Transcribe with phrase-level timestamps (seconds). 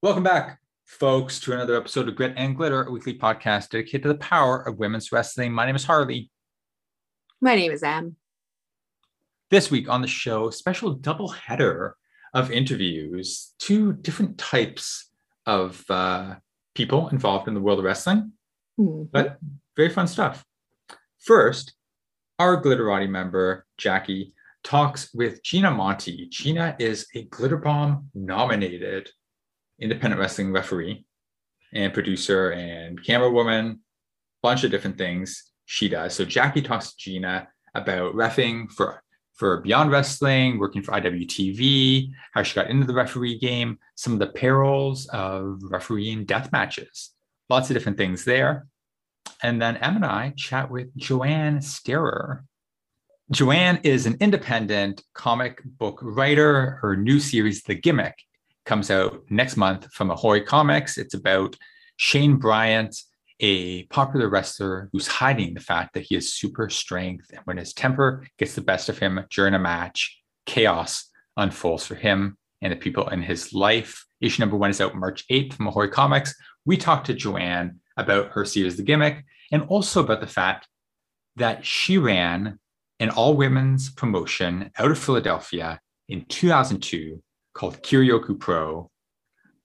[0.00, 4.08] Welcome back, folks, to another episode of Grit and Glitter, a weekly podcast dedicated to
[4.10, 5.52] the power of women's wrestling.
[5.52, 6.30] My name is Harley.
[7.40, 8.14] My name is Em.
[9.50, 11.96] This week on the show, special double header
[12.32, 15.10] of interviews, two different types
[15.46, 16.36] of uh,
[16.76, 18.34] people involved in the world of wrestling,
[18.78, 19.02] mm-hmm.
[19.10, 19.38] but
[19.76, 20.44] very fun stuff.
[21.18, 21.74] First,
[22.38, 26.28] our Glitterati member, Jackie, talks with Gina Monty.
[26.30, 29.10] Gina is a Glitter Bomb nominated
[29.80, 31.04] independent wrestling referee
[31.72, 33.80] and producer and camera woman,
[34.42, 36.14] bunch of different things she does.
[36.14, 39.02] So Jackie talks to Gina about refing for
[39.38, 44.18] for Beyond Wrestling, working for IWTV, how she got into the referee game, some of
[44.18, 47.12] the perils of refereeing death matches,
[47.48, 48.66] lots of different things there.
[49.40, 52.44] And then Em and I chat with Joanne Starer.
[53.30, 56.78] Joanne is an independent comic book writer.
[56.82, 58.16] Her new series, The Gimmick,
[58.68, 60.98] comes out next month from Ahoy Comics.
[60.98, 61.56] It's about
[61.96, 62.94] Shane Bryant,
[63.40, 67.30] a popular wrestler who's hiding the fact that he has super strength.
[67.32, 71.94] And when his temper gets the best of him during a match, chaos unfolds for
[71.94, 74.04] him and the people in his life.
[74.20, 76.34] Issue number one is out March 8th from Ahoy Comics.
[76.66, 80.68] We talked to Joanne about her series, The Gimmick, and also about the fact
[81.36, 82.58] that she ran
[83.00, 87.22] an all women's promotion out of Philadelphia in 2002
[87.58, 88.88] called Kiryoku Pro.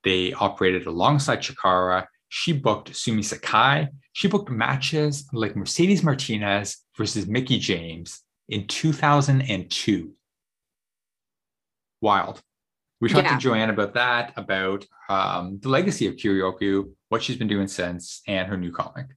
[0.03, 2.07] They operated alongside Chikara.
[2.27, 3.87] She booked Sumi Sakai.
[4.13, 10.11] She booked matches like Mercedes Martinez versus Mickie James in 2002.
[12.01, 12.41] Wild.
[12.99, 13.35] We talked yeah.
[13.35, 18.21] to Joanne about that, about um, the legacy of Kiryoku, what she's been doing since,
[18.27, 19.07] and her new comic.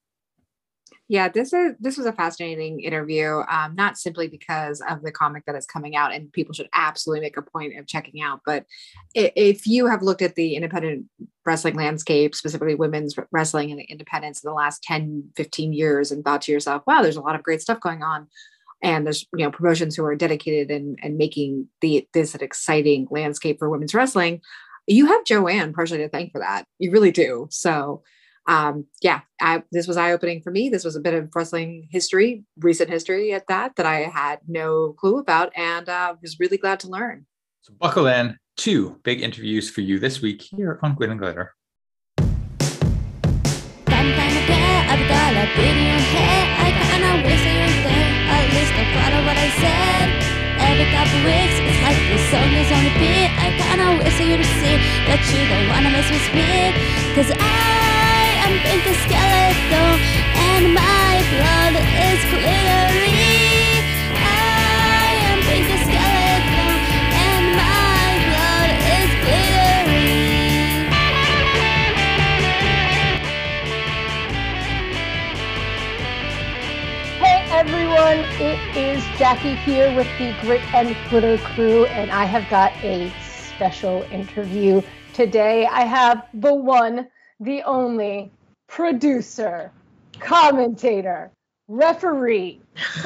[1.09, 3.43] Yeah, this is this was a fascinating interview.
[3.49, 7.21] Um, not simply because of the comic that is coming out, and people should absolutely
[7.21, 8.41] make a point of checking out.
[8.45, 8.65] But
[9.15, 11.07] if you have looked at the independent
[11.45, 16.43] wrestling landscape, specifically women's wrestling and independence in the last 10, 15 years, and thought
[16.43, 18.27] to yourself, wow, there's a lot of great stuff going on.
[18.83, 23.07] And there's you know promotions who are dedicated and and making the this an exciting
[23.13, 24.41] landscape for women's wrestling.
[24.89, 26.67] You have Joanne partially to thank for that.
[26.81, 27.47] You really do.
[27.51, 28.03] So
[28.49, 30.69] um, yeah, I, this was eye opening for me.
[30.69, 34.93] This was a bit of wrestling history, recent history at that, that I had no
[34.93, 37.27] clue about and uh, was really glad to learn.
[37.63, 38.39] So, buckle in.
[38.57, 41.55] Two big interviews for you this week here on Grit and Glitter.
[50.59, 53.29] Every couple weeks, it's like the song is on repeat.
[53.29, 56.73] I kinda wish you to see that you don't wanna miss me.
[57.15, 57.76] Cause I
[58.79, 62.21] and my blood is
[67.25, 69.11] and my blood is.
[77.19, 82.47] Hey everyone, it is Jackie here with the Grit and Glitter crew, and I have
[82.51, 84.83] got a special interview
[85.15, 85.65] today.
[85.65, 87.09] I have the one,
[87.41, 88.33] the only,
[88.67, 89.71] producer,
[90.19, 91.31] commentator,
[91.69, 92.61] referee.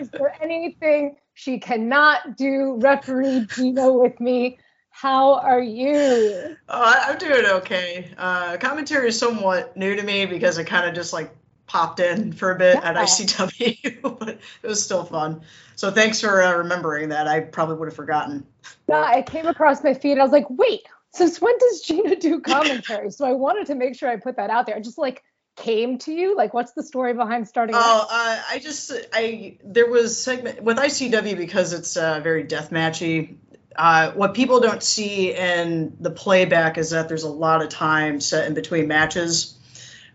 [0.00, 2.76] Is there anything she cannot do?
[2.80, 4.58] Referee Gina with me.
[4.90, 6.56] How are you?
[6.68, 8.10] Oh, I'm doing okay.
[8.18, 11.34] Uh, commentary is somewhat new to me because I kind of just like
[11.66, 12.90] popped in for a bit yeah.
[12.90, 15.40] at ICW, but it was still fun.
[15.76, 17.26] So thanks for uh, remembering that.
[17.26, 18.46] I probably would have forgotten.
[18.88, 20.18] Yeah, I came across my feed.
[20.18, 20.82] I was like, wait,
[21.14, 23.10] since when does Gina do commentary?
[23.10, 24.76] so I wanted to make sure I put that out there.
[24.76, 25.22] I just like
[25.56, 26.36] came to you?
[26.36, 27.74] Like, what's the story behind starting?
[27.76, 32.70] Oh, uh, I just I there was segment with ICW because it's uh, very death
[32.70, 33.36] matchy.
[33.74, 38.20] Uh, what people don't see in the playback is that there's a lot of time
[38.20, 39.58] set in between matches.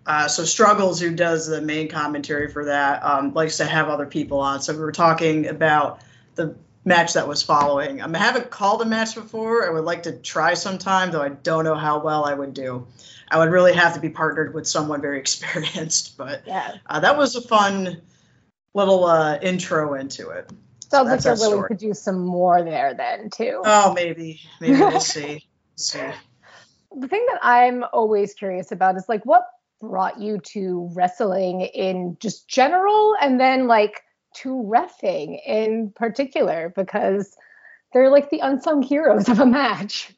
[0.06, 4.06] Uh, so Struggles, who does the main commentary for that, um, likes to have other
[4.06, 4.62] people on.
[4.62, 6.02] So we were talking about
[6.35, 6.56] the
[6.87, 8.01] match that was following.
[8.01, 9.67] Um, I haven't called a match before.
[9.67, 12.87] I would like to try sometime, though I don't know how well I would do.
[13.29, 17.17] I would really have to be partnered with someone very experienced, but yeah, uh, that
[17.17, 18.01] was a fun
[18.73, 20.49] little uh, intro into it.
[20.89, 21.69] Sounds like you're willing story.
[21.69, 23.61] to do some more there then too.
[23.66, 25.45] Oh, maybe, maybe we'll see.
[25.75, 25.99] see.
[26.95, 29.45] The thing that I'm always curious about is like what
[29.81, 34.01] brought you to wrestling in just general, and then like
[34.41, 37.35] to refing in particular because
[37.93, 40.13] they're like the unsung heroes of a match.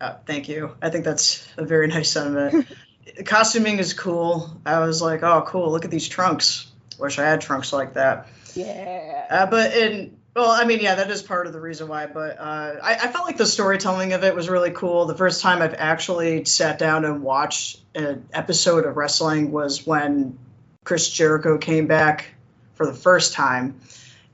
[0.00, 0.76] Uh, thank you.
[0.80, 2.68] I think that's a very nice sentiment.
[3.24, 4.60] Costuming is cool.
[4.64, 5.70] I was like, oh, cool.
[5.72, 6.70] Look at these trunks.
[6.98, 8.28] Wish I had trunks like that.
[8.54, 9.26] Yeah.
[9.28, 12.06] Uh, but in Well, I mean, yeah, that is part of the reason why.
[12.06, 15.06] But uh, I, I, felt like the storytelling of it was really cool.
[15.06, 20.38] The first time I've actually sat down and watched an episode of wrestling was when
[20.84, 22.34] Chris Jericho came back
[22.78, 23.80] for the first time,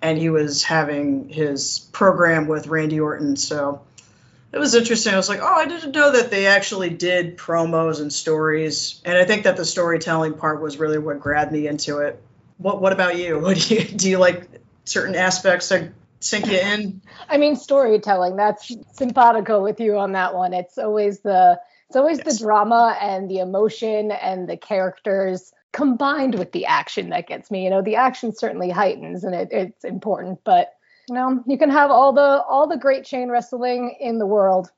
[0.00, 3.36] and he was having his program with Randy Orton.
[3.36, 3.80] So
[4.52, 5.14] it was interesting.
[5.14, 9.18] I was like, oh, I didn't know that they actually did promos and stories, and
[9.18, 12.22] I think that the storytelling part was really what grabbed me into it.
[12.58, 13.38] What What about you?
[13.40, 14.10] What do you do?
[14.10, 14.46] You like
[14.84, 15.90] certain aspects that
[16.20, 17.00] sink you in?
[17.28, 18.36] I mean, storytelling.
[18.36, 20.52] That's simpatico with you on that one.
[20.52, 21.58] It's always the
[21.88, 22.38] it's always yes.
[22.38, 27.64] the drama and the emotion and the characters combined with the action that gets me.
[27.64, 30.72] You know, the action certainly heightens and it, it's important, but
[31.08, 34.70] you know, you can have all the all the great chain wrestling in the world.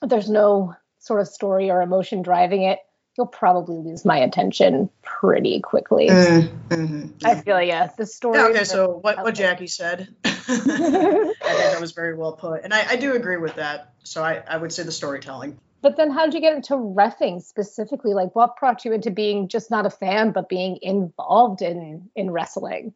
[0.00, 2.80] But there's no sort of story or emotion driving it
[3.16, 6.08] you'll probably lose my attention pretty quickly.
[6.08, 7.90] Mm, hmm I feel yeah.
[7.96, 8.38] The story.
[8.38, 10.64] Yeah, okay, so what, what Jackie said, I think
[11.40, 13.94] that was very well put, and I, I do agree with that.
[14.02, 15.58] So I, I would say the storytelling.
[15.84, 18.14] But then, how did you get into refing specifically?
[18.14, 22.30] Like, what brought you into being just not a fan, but being involved in in
[22.30, 22.94] wrestling?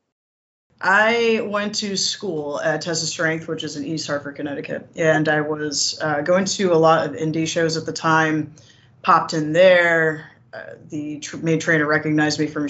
[0.81, 5.43] I went to school at Tessa Strength, which is in East Hartford, Connecticut, and I
[5.43, 8.55] was uh, going to a lot of indie shows at the time
[9.03, 10.31] popped in there.
[10.55, 12.69] Uh, the tr- main trainer recognized me from a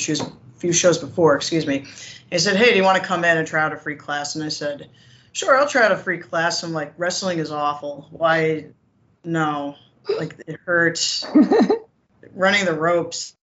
[0.56, 1.84] few shows before, excuse me.
[2.28, 4.34] He said, Hey, do you want to come in and try out a free class?
[4.34, 4.90] And I said,
[5.30, 6.64] Sure, I'll try out a free class.
[6.64, 8.08] I'm like, Wrestling is awful.
[8.10, 8.66] Why?
[9.22, 9.76] No.
[10.16, 11.26] Like, it hurts.
[12.34, 13.34] Running the ropes,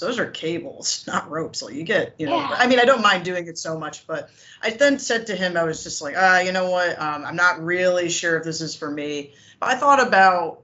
[0.00, 1.58] those are cables, not ropes.
[1.58, 2.56] So you get, you know, yeah.
[2.58, 4.30] I mean, I don't mind doing it so much, but
[4.62, 7.00] I then said to him, I was just like, ah, you know what?
[7.00, 9.34] Um, I'm not really sure if this is for me.
[9.60, 10.62] But I thought about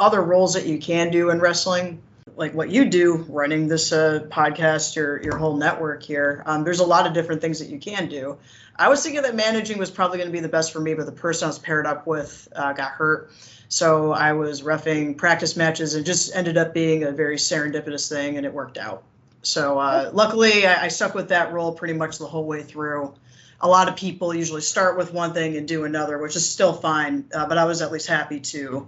[0.00, 2.02] other roles that you can do in wrestling,
[2.36, 6.42] like what you do, running this uh, podcast, your your whole network here.
[6.46, 8.38] Um, there's a lot of different things that you can do.
[8.78, 11.06] I was thinking that managing was probably going to be the best for me, but
[11.06, 13.30] the person I was paired up with uh, got hurt,
[13.68, 18.36] so I was refing practice matches and just ended up being a very serendipitous thing,
[18.36, 19.02] and it worked out.
[19.42, 23.14] So uh, luckily, I, I stuck with that role pretty much the whole way through
[23.60, 26.72] a lot of people usually start with one thing and do another, which is still
[26.72, 27.24] fine.
[27.34, 28.86] Uh, but I was at least happy to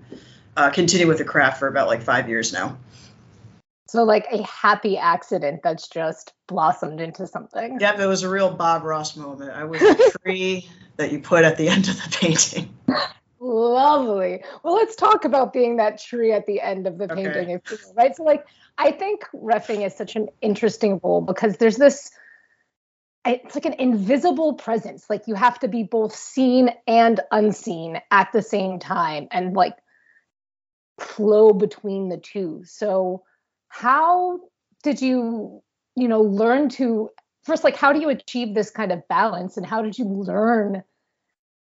[0.57, 2.79] uh, continue with the craft for about like five years now.
[3.91, 7.81] So like a happy accident that's just blossomed into something.
[7.81, 9.51] Yep, it was a real Bob Ross moment.
[9.51, 12.73] I was a tree that you put at the end of the painting.
[13.41, 14.45] Lovely.
[14.63, 17.33] Well, let's talk about being that tree at the end of the okay.
[17.33, 17.61] painting,
[17.97, 18.15] right?
[18.15, 18.47] So, like,
[18.79, 22.13] I think refing is such an interesting role because there's this.
[23.25, 25.11] It's like an invisible presence.
[25.11, 29.75] Like you have to be both seen and unseen at the same time, and like
[31.01, 32.63] flow between the two.
[32.65, 33.25] So
[33.71, 34.41] how
[34.83, 35.63] did you,
[35.97, 37.09] you know, learn to
[37.45, 40.83] first like how do you achieve this kind of balance and how did you learn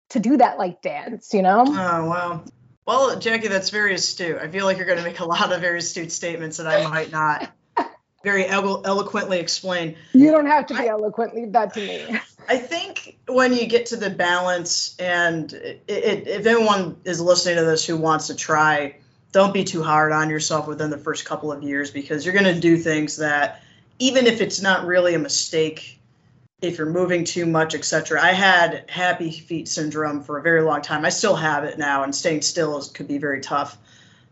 [0.10, 1.64] to do that like dance, you know?
[1.68, 2.44] Oh, wow.
[2.88, 4.40] Well, Jackie, that's very astute.
[4.42, 6.88] I feel like you're going to make a lot of very astute statements that I
[6.88, 7.52] might not
[8.24, 9.96] very elo- eloquently explain.
[10.14, 11.36] You don't have to be I, eloquent.
[11.36, 12.20] Leave that to me.
[12.48, 17.58] I think when you get to the balance, and it, it, if anyone is listening
[17.58, 18.96] to this who wants to try
[19.32, 22.54] don't be too hard on yourself within the first couple of years because you're going
[22.54, 23.62] to do things that
[24.00, 26.00] even if it's not really a mistake
[26.62, 30.82] if you're moving too much etc i had happy feet syndrome for a very long
[30.82, 31.06] time.
[31.06, 33.78] I still have it now and staying still is, could be very tough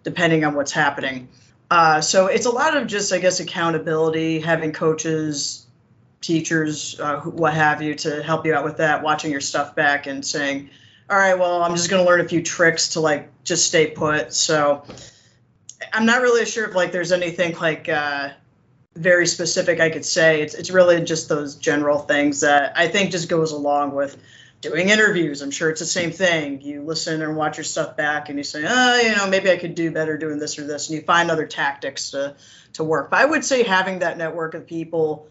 [0.04, 1.28] depending on what's happening.
[1.70, 5.66] Uh, so it's a lot of just i guess accountability having coaches
[6.22, 10.08] teachers uh, what have you to help you out with that watching your stuff back
[10.08, 10.70] and saying
[11.10, 13.92] all right, well, I'm just going to learn a few tricks to like just stay
[13.92, 14.34] put.
[14.34, 14.84] So
[15.94, 18.30] I'm not really sure if like there's anything like uh,
[18.96, 20.42] very specific I could say.
[20.42, 24.18] It's it's really just those general things that I think just goes along with
[24.60, 25.42] doing interviews.
[25.42, 26.62] I'm sure it's the same thing.
[26.62, 29.58] You listen and watch your stuff back, and you say, oh, you know, maybe I
[29.58, 32.36] could do better doing this or this, and you find other tactics to
[32.74, 33.12] to work.
[33.12, 35.30] But I would say having that network of people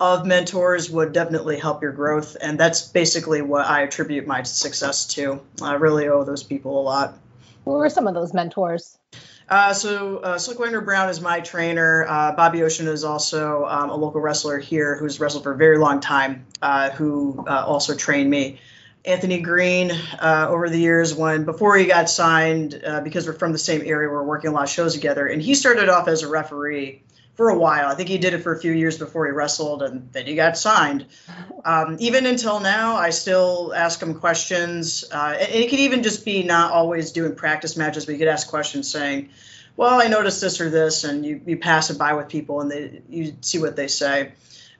[0.00, 2.36] of mentors would definitely help your growth.
[2.40, 5.40] And that's basically what I attribute my success to.
[5.62, 7.18] I really owe those people a lot.
[7.66, 8.98] Who were some of those mentors?
[9.48, 12.06] Uh, so uh, Slick Wagner Brown is my trainer.
[12.08, 15.76] Uh, Bobby Ocean is also um, a local wrestler here who's wrestled for a very
[15.76, 18.60] long time, uh, who uh, also trained me.
[19.04, 19.90] Anthony Green,
[20.20, 23.80] uh, over the years, when before he got signed, uh, because we're from the same
[23.84, 27.02] area, we're working a lot of shows together, and he started off as a referee
[27.34, 27.88] for a while.
[27.88, 30.34] I think he did it for a few years before he wrestled, and then he
[30.34, 31.06] got signed.
[31.64, 35.04] Um, even until now, I still ask him questions.
[35.10, 38.28] Uh, and it could even just be not always doing practice matches, but you could
[38.28, 39.30] ask questions saying,
[39.76, 42.70] "Well, I noticed this or this," and you, you pass it by with people, and
[42.70, 44.32] they you see what they say.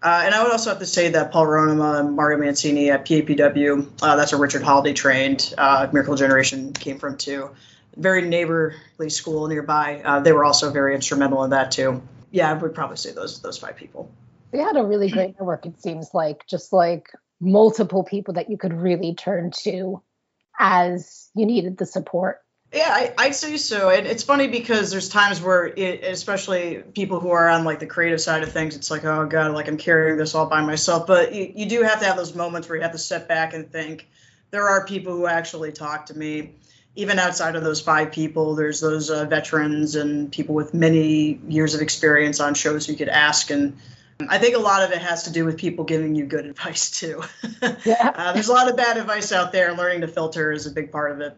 [0.02, 3.04] Uh, and I would also have to say that Paul Ronema and Mario Mancini at
[3.04, 7.50] PAPW, uh, that's where Richard Holliday trained uh, Miracle Generation came from too.
[7.97, 10.00] Very neighborly school nearby.
[10.02, 12.02] Uh, they were also very instrumental in that too.
[12.30, 14.10] Yeah, I would probably say those those five people.
[14.52, 15.66] They had a really great network.
[15.66, 17.08] It seems like just like
[17.40, 20.02] multiple people that you could really turn to
[20.58, 22.40] as you needed the support.
[22.72, 23.90] Yeah, I, I'd say so.
[23.90, 27.87] And it's funny because there's times where, it, especially people who are on like the
[27.87, 31.06] creative side of things, it's like, oh God, like I'm carrying this all by myself.
[31.06, 33.54] But you, you do have to have those moments where you have to step back
[33.54, 34.08] and think
[34.52, 36.54] there are people who actually talk to me.
[36.97, 41.75] Even outside of those five people, there's those uh, veterans and people with many years
[41.75, 43.50] of experience on shows you could ask.
[43.50, 43.78] And
[44.28, 46.90] I think a lot of it has to do with people giving you good advice
[46.90, 47.23] too.
[47.85, 48.12] Yeah.
[48.14, 50.90] uh, there's a lot of bad advice out there, learning to filter is a big
[50.90, 51.37] part of it.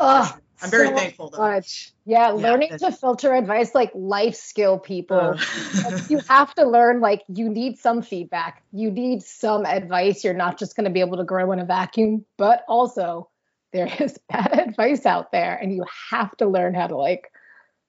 [0.00, 1.30] Oh, I'm very so thankful.
[1.30, 1.38] Though.
[1.38, 1.92] Much.
[2.04, 5.36] Yeah, yeah learning to filter advice like life skill people.
[5.38, 6.00] Uh.
[6.08, 8.62] you have to learn like you need some feedback.
[8.72, 10.24] You need some advice.
[10.24, 13.28] You're not just going to be able to grow in a vacuum, but also
[13.74, 17.30] there is bad advice out there and you have to learn how to like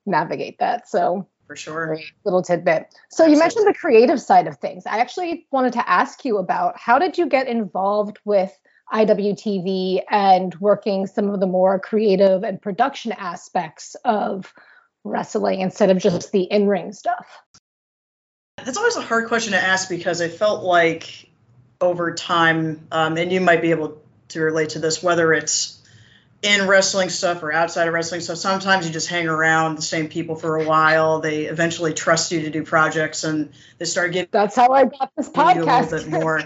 [0.06, 0.90] navigate that.
[0.90, 2.00] So for sure.
[2.26, 2.88] Little tidbit.
[3.12, 3.34] So Absolutely.
[3.34, 4.86] you mentioned the creative side of things.
[4.86, 8.52] I actually wanted to ask you about how did you get involved with
[8.92, 14.52] IWTV and working some of the more creative and production aspects of
[15.04, 17.28] wrestling instead of just the in-ring stuff?
[18.58, 21.30] That's always a hard question to ask because I felt like
[21.80, 25.75] over time, um, and you might be able to relate to this, whether it's
[26.42, 30.10] in wrestling stuff or outside of wrestling stuff, sometimes you just hang around the same
[30.10, 31.20] people for a while.
[31.20, 34.30] They eventually trust you to do projects, and they start getting.
[34.32, 35.56] That's how I got this podcast.
[35.56, 36.42] a little bit more.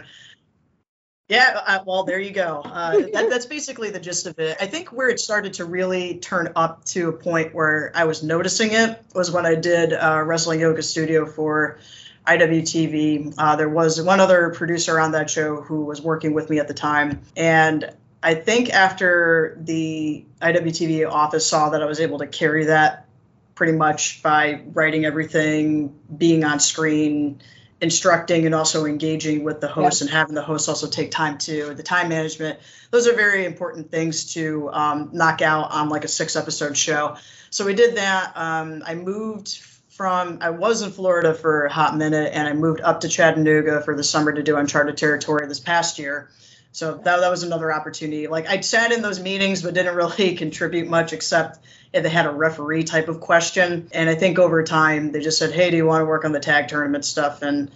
[1.29, 2.61] Yeah, uh, well, there you go.
[2.65, 4.57] Uh, that, that's basically the gist of it.
[4.59, 8.23] I think where it started to really turn up to a point where I was
[8.23, 11.77] noticing it was when I did uh, Wrestling Yoga Studio for
[12.25, 13.35] IWTV.
[13.37, 16.67] Uh, there was one other producer on that show who was working with me at
[16.67, 17.21] the time.
[17.37, 23.05] And I think after the IWTV office saw that I was able to carry that
[23.55, 27.41] pretty much by writing everything, being on screen,
[27.81, 30.05] instructing and also engaging with the host yeah.
[30.05, 32.59] and having the host also take time to the time management.
[32.91, 37.15] Those are very important things to um, knock out on like a six episode show.
[37.49, 38.35] So we did that.
[38.35, 42.79] Um, i moved from i was in florida for a hot minute and i moved
[42.79, 46.29] up to chattanooga for the summer to do uncharted territory this past year
[46.71, 50.35] so that, that was another opportunity like I'd sat in those meetings but didn't really
[50.37, 51.59] contribute much except
[51.93, 53.89] if they had a referee type of question.
[53.91, 56.31] And I think over time they just said, "Hey, do you want to work on
[56.31, 57.71] the tag tournament stuff?" And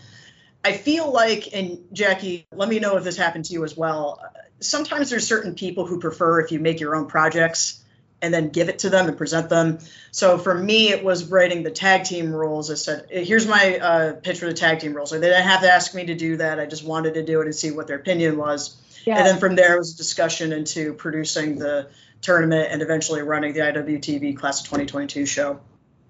[0.63, 4.21] I feel like, and Jackie, let me know if this happened to you as well.
[4.59, 7.83] Sometimes there's certain people who prefer if you make your own projects
[8.21, 9.79] and then give it to them and present them.
[10.12, 12.71] So for me, it was writing the tag team rules.
[12.71, 15.09] I said, here's my uh, pitch for the tag team rules.
[15.09, 16.57] So they didn't have to ask me to do that.
[16.57, 18.77] I just wanted to do it and see what their opinion was.
[19.05, 19.17] Yeah.
[19.17, 21.89] And then from there, it was a discussion into producing the
[22.22, 25.60] tournament and eventually running the IWTV Class of 2022 show.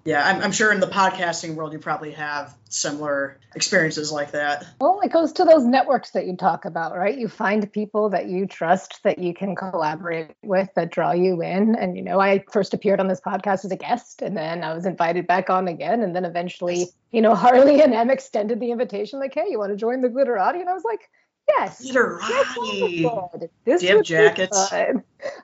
[0.04, 4.66] Yeah, I'm, I'm, sure in the podcasting world you probably have similar experiences like that.
[4.78, 7.16] Well, it goes to those networks that you talk about, right?
[7.16, 11.74] You find people that you trust that you can collaborate with that draw you in.
[11.74, 14.74] And, you know, I first appeared on this podcast as a guest and then I
[14.74, 16.02] was invited back on again.
[16.02, 19.72] And then eventually, you know, Harley and Em extended the invitation, like, hey, you want
[19.72, 20.60] to join the Glitterati?
[20.60, 21.08] And I was like,
[21.48, 21.84] Yes.
[21.84, 23.48] Glitterati.
[23.64, 24.72] This Do you have jackets?
[24.72, 24.92] I.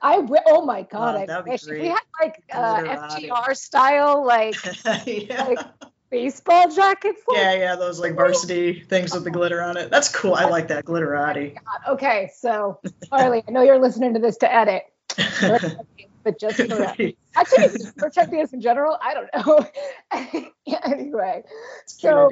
[0.03, 1.29] Oh my god!
[1.29, 4.57] Oh, I wish we had like uh, FTR style, like,
[5.07, 5.45] yeah.
[5.45, 5.59] like
[6.11, 7.21] baseball jackets.
[7.29, 9.91] Like, yeah, yeah, those like varsity things with the glitter on it.
[9.91, 10.35] That's cool.
[10.35, 11.57] I like that glitterati.
[11.87, 12.81] Oh okay, so
[13.11, 14.85] Harley, I know you're listening to this to edit,
[16.25, 16.95] but just for.
[17.37, 20.51] Actually, for check this in general, I don't know.
[20.85, 21.45] anyway,
[21.87, 22.31] so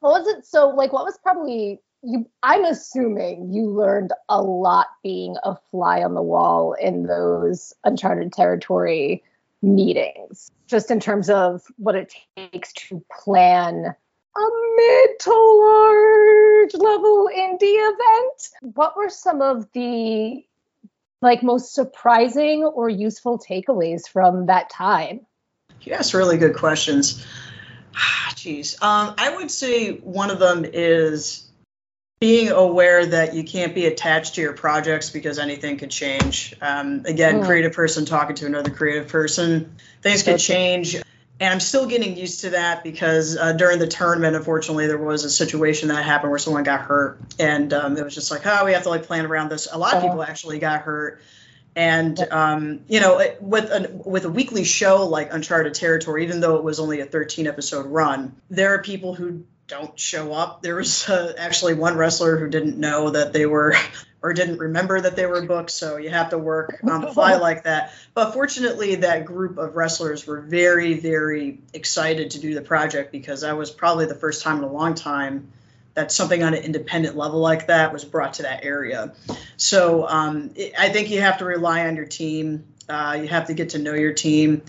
[0.00, 0.46] what was it?
[0.46, 6.02] So like, what was probably you i'm assuming you learned a lot being a fly
[6.02, 9.22] on the wall in those uncharted territory
[9.62, 13.94] meetings just in terms of what it takes to plan
[14.36, 14.40] a
[14.76, 18.74] mid to large level indie event.
[18.74, 20.44] What were some of the
[21.20, 25.26] like most surprising or useful takeaways from that time?
[25.82, 27.24] You asked really good questions.
[28.30, 28.82] Jeez.
[28.82, 31.51] Um, I would say one of them is
[32.22, 36.54] being aware that you can't be attached to your projects because anything could change.
[36.60, 37.44] Um, again, mm.
[37.44, 40.94] creative person talking to another creative person, things could change.
[40.94, 41.04] And
[41.52, 45.30] I'm still getting used to that because uh, during the tournament, unfortunately, there was a
[45.30, 48.72] situation that happened where someone got hurt, and um, it was just like, oh, we
[48.74, 49.66] have to like plan around this.
[49.72, 51.20] A lot of people actually got hurt,
[51.74, 56.54] and um, you know, with a with a weekly show like Uncharted Territory, even though
[56.54, 60.60] it was only a 13 episode run, there are people who don't show up.
[60.60, 63.74] There was uh, actually one wrestler who didn't know that they were
[64.22, 67.36] or didn't remember that they were booked, so you have to work on the fly
[67.36, 67.94] like that.
[68.12, 73.40] But fortunately, that group of wrestlers were very, very excited to do the project because
[73.40, 75.50] that was probably the first time in a long time
[75.94, 79.14] that something on an independent level like that was brought to that area.
[79.56, 82.64] So um, it, I think you have to rely on your team.
[82.90, 84.62] Uh, you have to get to know your team.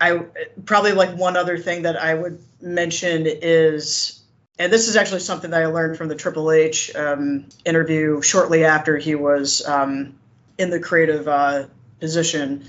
[0.00, 0.24] I
[0.64, 4.20] probably like one other thing that I would mention is,
[4.58, 8.64] and this is actually something that I learned from the Triple H um, interview shortly
[8.64, 10.18] after he was um,
[10.56, 11.66] in the creative uh,
[12.00, 12.64] position,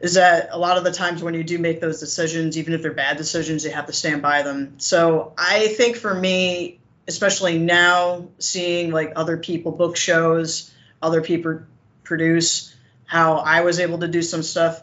[0.00, 2.82] is that a lot of the times when you do make those decisions, even if
[2.82, 4.78] they're bad decisions, you have to stand by them.
[4.78, 6.78] So I think for me,
[7.08, 11.60] especially now, seeing like other people book shows, other people
[12.04, 12.74] produce,
[13.06, 14.82] how I was able to do some stuff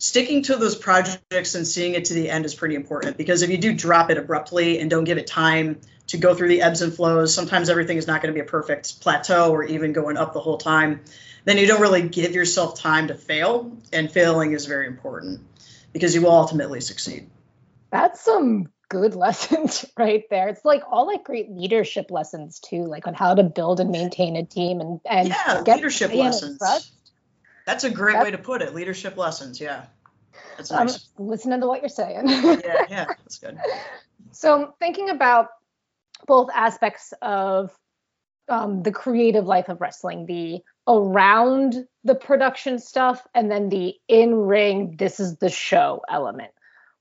[0.00, 3.50] sticking to those projects and seeing it to the end is pretty important because if
[3.50, 6.80] you do drop it abruptly and don't give it time to go through the ebbs
[6.80, 10.16] and flows, sometimes everything is not going to be a perfect plateau or even going
[10.16, 11.02] up the whole time.
[11.44, 15.40] Then you don't really give yourself time to fail, and failing is very important
[15.92, 17.30] because you will ultimately succeed.
[17.90, 20.48] That's some good lessons right there.
[20.48, 24.36] It's like all like great leadership lessons too, like on how to build and maintain
[24.36, 26.58] a team and and yeah, get leadership lessons.
[27.70, 28.74] That's a great way to put it.
[28.74, 29.60] Leadership lessons.
[29.60, 29.84] Yeah.
[30.56, 31.08] That's nice.
[31.16, 32.26] I'm listening to what you're saying.
[32.28, 33.58] yeah, yeah, that's good.
[34.32, 35.48] So thinking about
[36.26, 37.76] both aspects of
[38.48, 44.34] um, the creative life of wrestling, the around the production stuff, and then the in
[44.34, 46.52] ring, this is the show element.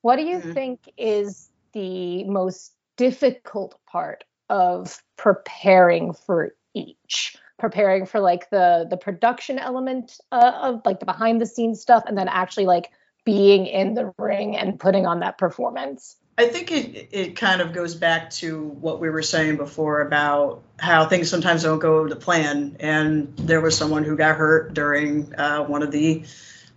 [0.01, 0.53] What do you mm-hmm.
[0.53, 7.37] think is the most difficult part of preparing for each?
[7.59, 12.03] Preparing for like the the production element uh, of like the behind the scenes stuff
[12.07, 12.91] and then actually like
[13.25, 16.15] being in the ring and putting on that performance.
[16.37, 20.63] I think it it kind of goes back to what we were saying before about
[20.79, 22.77] how things sometimes don't go to plan.
[22.79, 26.23] And there was someone who got hurt during uh, one of the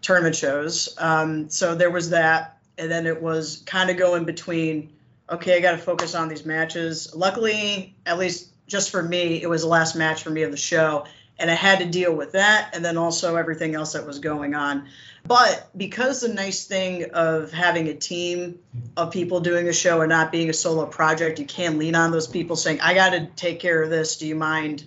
[0.00, 0.94] tournament shows.
[0.98, 2.58] Um, so there was that.
[2.76, 4.94] And then it was kind of going between
[5.30, 7.14] okay i got to focus on these matches.
[7.14, 10.56] Luckily at least just for me, it was the last match for me of the
[10.56, 11.04] show.
[11.38, 14.54] And I had to deal with that and then also everything else that was going
[14.54, 14.86] on.
[15.24, 18.58] But because the nice thing of having a team
[18.96, 22.10] of people doing a show and not being a solo project, you can lean on
[22.10, 24.18] those people saying, I got to take care of this.
[24.18, 24.84] Do you mind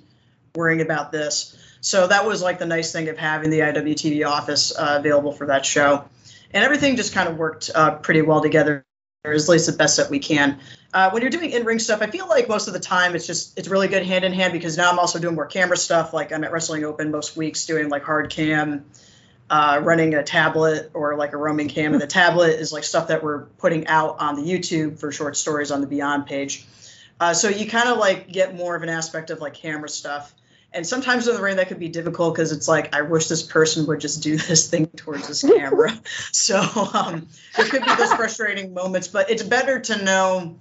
[0.55, 1.57] worrying about this?
[1.81, 5.47] So that was like the nice thing of having the IWTV office uh, available for
[5.47, 6.03] that show.
[6.51, 8.85] And everything just kind of worked uh, pretty well together,
[9.33, 10.59] at least the best that we can.
[10.93, 13.57] Uh, when you're doing in-ring stuff, I feel like most of the time it's just
[13.59, 16.13] it's really good hand in hand because now I'm also doing more camera stuff.
[16.13, 18.85] Like I'm at Wrestling Open most weeks doing like hard cam,
[19.49, 23.09] uh, running a tablet or like a roaming cam, and the tablet is like stuff
[23.09, 26.65] that we're putting out on the YouTube for short stories on the Beyond page.
[27.19, 30.33] Uh, so you kind of like get more of an aspect of like camera stuff.
[30.75, 33.41] And sometimes in the rain that could be difficult because it's like I wish this
[33.41, 35.91] person would just do this thing towards this camera.
[36.31, 36.59] so
[36.93, 40.59] um, there could be those frustrating moments, but it's better to know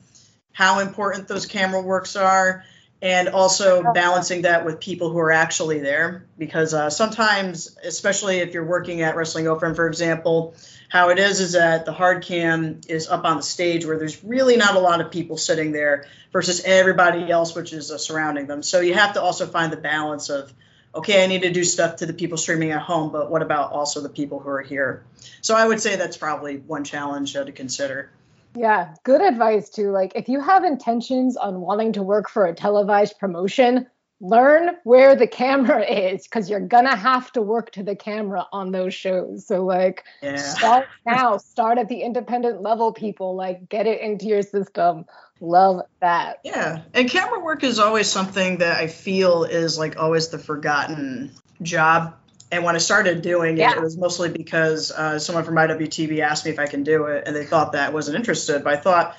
[0.52, 2.64] how important those camera works are
[3.02, 8.54] and also balancing that with people who are actually there because uh, sometimes especially if
[8.54, 10.54] you're working at wrestling open for example
[10.94, 14.22] how it is is that the hard cam is up on the stage where there's
[14.22, 18.46] really not a lot of people sitting there versus everybody else which is uh, surrounding
[18.46, 18.62] them.
[18.62, 20.52] So you have to also find the balance of
[20.94, 23.72] okay i need to do stuff to the people streaming at home but what about
[23.72, 25.04] also the people who are here?
[25.40, 28.10] So i would say that's probably one challenge uh, to consider
[28.54, 29.90] yeah, good advice too.
[29.90, 33.86] Like if you have intentions on wanting to work for a televised promotion,
[34.20, 38.70] learn where the camera is because you're gonna have to work to the camera on
[38.72, 39.46] those shows.
[39.46, 40.36] So like yeah.
[40.36, 43.34] start now, start at the independent level, people.
[43.34, 45.06] Like get it into your system.
[45.40, 46.38] Love that.
[46.44, 46.82] Yeah.
[46.94, 52.14] And camera work is always something that I feel is like always the forgotten job
[52.54, 53.72] and when I started doing yeah.
[53.72, 57.06] it, it was mostly because uh, someone from IWTV asked me if I can do
[57.06, 58.62] it, and they thought that I wasn't interested.
[58.62, 59.16] But I thought,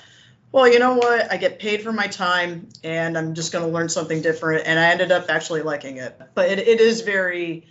[0.52, 1.30] well, you know what?
[1.30, 4.66] I get paid for my time, and I'm just going to learn something different.
[4.66, 6.18] And I ended up actually liking it.
[6.34, 7.66] But it, it is very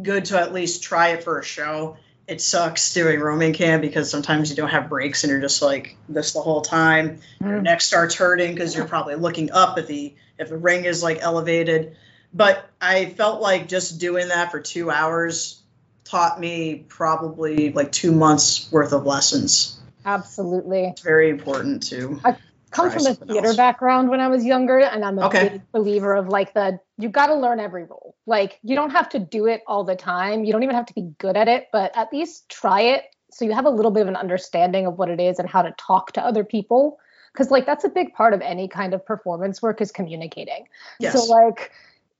[0.00, 1.96] good to at least try it for a show.
[2.28, 5.96] It sucks doing roaming cam because sometimes you don't have breaks and you're just like
[6.08, 7.20] this the whole time.
[7.40, 7.48] Mm.
[7.48, 11.02] Your neck starts hurting because you're probably looking up at the if the ring is
[11.02, 11.96] like elevated
[12.32, 15.62] but I felt like just doing that for two hours
[16.04, 19.78] taught me probably like two months worth of lessons.
[20.04, 20.84] Absolutely.
[20.84, 22.20] It's very important to.
[22.24, 22.36] I
[22.70, 23.56] come from a theater else.
[23.56, 25.48] background when I was younger, and I'm a okay.
[25.48, 28.16] big believer of like the you got to learn every role.
[28.26, 30.44] Like you don't have to do it all the time.
[30.44, 33.44] You don't even have to be good at it, but at least try it so
[33.44, 35.72] you have a little bit of an understanding of what it is and how to
[35.72, 36.98] talk to other people
[37.32, 40.66] because like that's a big part of any kind of performance work is communicating
[40.98, 41.12] Yes.
[41.12, 41.72] so like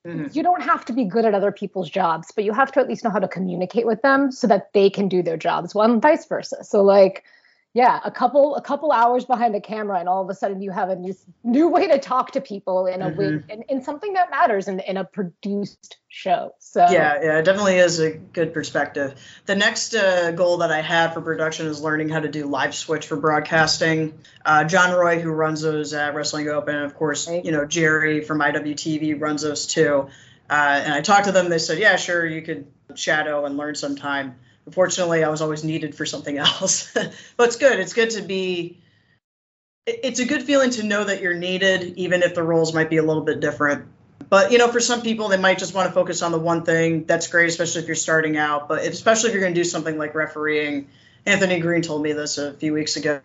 [0.06, 0.34] Mhm.
[0.34, 2.88] you don't have to be good at other people's jobs but you have to at
[2.88, 5.90] least know how to communicate with them so that they can do their jobs well
[5.90, 7.24] and vice versa so like
[7.82, 10.70] yeah a couple a couple hours behind the camera and all of a sudden you
[10.80, 11.14] have a new
[11.44, 13.50] new way to talk to people in a way Mm-hmm.
[13.54, 17.76] in, in something that matters in, in a produced show so Yeah, yeah, it definitely
[17.88, 19.14] is a good perspective.
[19.46, 22.74] The next uh, goal that I have for production is learning how to do live
[22.74, 24.18] switch for broadcasting.
[24.44, 27.44] Uh, John Roy, who runs those at Wrestling Open, and of course, Right.
[27.44, 30.08] you know Jerry from IWTV runs those too.
[30.50, 31.50] Uh, and I talked to them.
[31.50, 34.36] They said, "Yeah, sure, you could shadow and learn sometime."
[34.68, 36.92] Unfortunately, I was always needed for something else.
[37.38, 37.80] but it's good.
[37.80, 38.78] It's good to be.
[39.86, 42.98] It's a good feeling to know that you're needed, even if the roles might be
[42.98, 43.86] a little bit different
[44.28, 46.62] but you know for some people they might just want to focus on the one
[46.64, 49.64] thing that's great especially if you're starting out but especially if you're going to do
[49.64, 50.88] something like refereeing
[51.24, 53.22] anthony green told me this a few weeks ago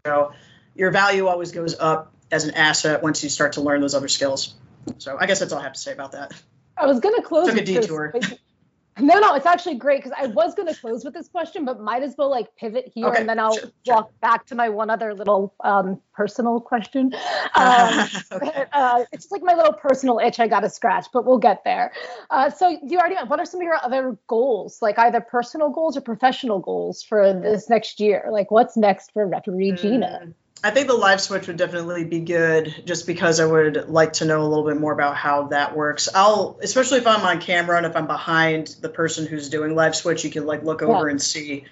[0.75, 4.07] your value always goes up as an asset once you start to learn those other
[4.07, 4.53] skills
[4.99, 6.31] so i guess that's all i have to say about that
[6.77, 8.13] I was gonna close Took a detour.
[8.99, 12.03] No, no, it's actually great because I was gonna close with this question, but might
[12.03, 13.95] as well like pivot here Okay, and then I'll sure, sure.
[13.95, 17.13] walk back to my one other little um, personal question.
[17.55, 18.65] Um, okay.
[18.73, 21.63] uh, it's just like my little personal itch I got to scratch, but we'll get
[21.63, 21.91] there.
[22.31, 25.95] Uh, so you already, what are some of your other goals, like either personal goals
[25.95, 28.27] or professional goals for this next year?
[28.31, 30.33] Like what's next for referee Gina?
[30.65, 34.25] I think the live switch would definitely be good just because I would like to
[34.25, 36.07] know a little bit more about how that works.
[36.15, 39.93] I'll especially if I'm on camera and if I'm behind the person who's doing live
[39.95, 41.11] switch, you can like look over Yeah.
[41.11, 41.65] and see.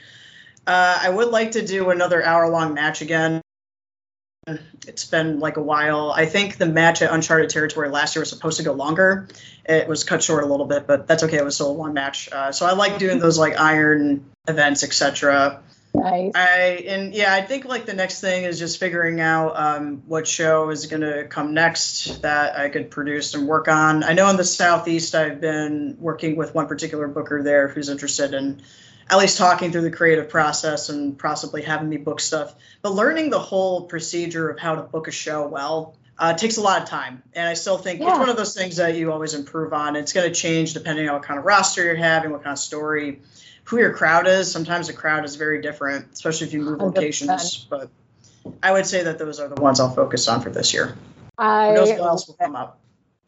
[0.67, 3.41] Uh, I would like to do another hour long match again.
[4.87, 6.11] It's been like a while.
[6.11, 9.27] I think the match at Uncharted Territory last year was supposed to go longer.
[9.65, 11.37] It was cut short a little bit, but that's okay.
[11.37, 12.27] It was still a long match.
[12.31, 15.61] Uh, so I like doing those like iron events, etc.
[15.93, 16.31] Nice.
[16.35, 20.25] I and yeah, I think like the next thing is just figuring out um, what
[20.25, 24.03] show is going to come next that I could produce and work on.
[24.03, 28.33] I know in the southeast, I've been working with one particular booker there who's interested
[28.33, 28.61] in
[29.09, 32.55] at least talking through the creative process and possibly having me book stuff.
[32.81, 36.61] But learning the whole procedure of how to book a show well uh, takes a
[36.61, 39.33] lot of time, and I still think it's one of those things that you always
[39.33, 39.95] improve on.
[39.95, 42.59] It's going to change depending on what kind of roster you're having, what kind of
[42.59, 43.21] story
[43.65, 44.51] who your crowd is.
[44.51, 46.95] Sometimes the crowd is very different, especially if you move 100%.
[46.95, 47.65] locations.
[47.69, 47.89] But
[48.61, 50.87] I would say that those are the ones I'll focus on for this year.
[51.37, 52.81] Who I knows what else will come up?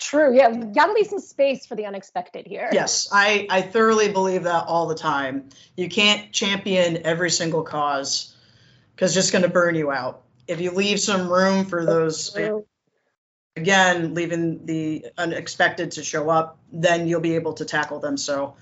[0.03, 0.35] true.
[0.35, 2.69] Yeah, you gotta leave some space for the unexpected here.
[2.71, 5.49] Yes, I, I thoroughly believe that all the time.
[5.75, 8.35] You can't champion every single cause
[8.95, 10.21] because it's just going to burn you out.
[10.47, 12.37] If you leave some room for those,
[13.55, 18.17] again, leaving the unexpected to show up, then you'll be able to tackle them.
[18.17, 18.55] So,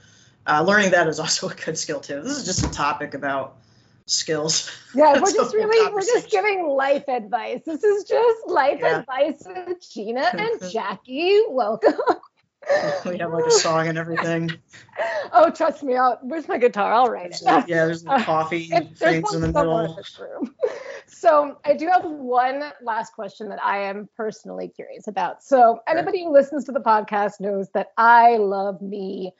[0.47, 2.21] uh, learning that is also a good skill too.
[2.21, 3.57] This is just a topic about
[4.05, 4.69] skills.
[4.93, 7.61] Yeah, we're just really we're just giving life advice.
[7.65, 8.99] This is just life Yeah.
[8.99, 11.43] advice with Gina and Jackie.
[11.47, 11.93] Welcome.
[13.05, 14.51] we have like a song and everything.
[15.31, 15.95] Oh, trust me.
[15.95, 16.91] I'll, where's my guitar?
[16.91, 17.41] I'll write it.
[17.41, 19.97] yeah, there's the Uh, coffee there's things in the in middle.
[20.19, 20.55] room.
[21.07, 25.41] So I do have one last question that I am personally curious about.
[25.43, 29.33] So anybody who listens to the podcast knows that I love me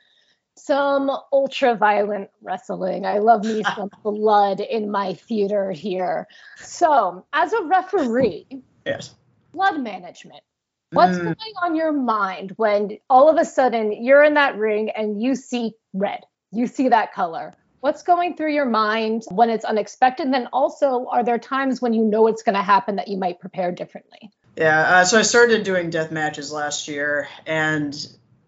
[0.58, 3.06] some ultra violent wrestling.
[3.06, 6.28] I love me some blood in my theater here.
[6.58, 8.48] So as a referee,
[8.86, 9.16] Yes.
[9.54, 10.44] blood management.
[10.92, 11.24] What's Mm.
[11.24, 15.36] going on your mind when all of a sudden you're in that ring and you
[15.36, 16.22] see red?
[16.52, 17.54] You see that color.
[17.80, 20.26] What's going through your mind when it's unexpected?
[20.26, 23.18] And then also, are there times when you know it's going to happen that you
[23.18, 24.30] might prepare differently?
[24.58, 27.96] Yeah, uh, so I started doing death matches last year, and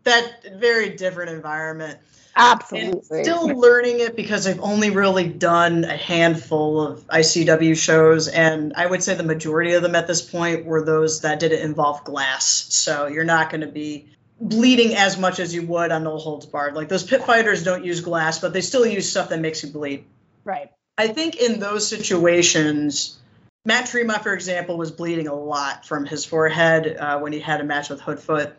[0.03, 1.99] that very different environment.
[2.35, 3.23] And Absolutely.
[3.23, 8.87] still learning it because I've only really done a handful of ICW shows, and I
[8.87, 12.45] would say the majority of them at this point were those that didn't involve glass.
[12.73, 14.07] So you're not going to be
[14.41, 16.73] bleeding as much as you would on No Holds Barred.
[16.73, 19.69] Like those pit fighters don't use glass, but they still use stuff that makes you
[19.69, 20.05] bleed.
[20.43, 20.71] right.
[20.95, 23.17] I think in those situations,
[23.65, 27.61] Matt Tremont, for example, was bleeding a lot from his forehead uh, when he had
[27.61, 28.53] a match with Hoodfoot.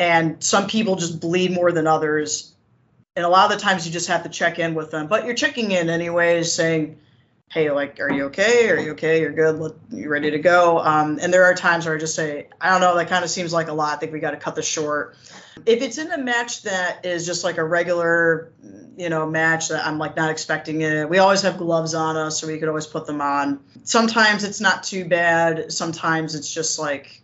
[0.00, 2.54] And some people just bleed more than others.
[3.14, 5.08] And a lot of the times you just have to check in with them.
[5.08, 6.98] But you're checking in anyways, saying,
[7.50, 8.70] hey, like, are you okay?
[8.70, 9.20] Are you okay?
[9.20, 9.58] You're good.
[9.58, 10.78] Let, you ready to go?
[10.78, 13.30] Um, and there are times where I just say, I don't know, that kind of
[13.30, 13.92] seems like a lot.
[13.92, 15.16] I think we got to cut this short.
[15.66, 18.52] If it's in a match that is just like a regular,
[18.96, 22.40] you know, match that I'm like not expecting it, we always have gloves on us,
[22.40, 23.60] so we could always put them on.
[23.82, 25.70] Sometimes it's not too bad.
[25.72, 27.20] Sometimes it's just like,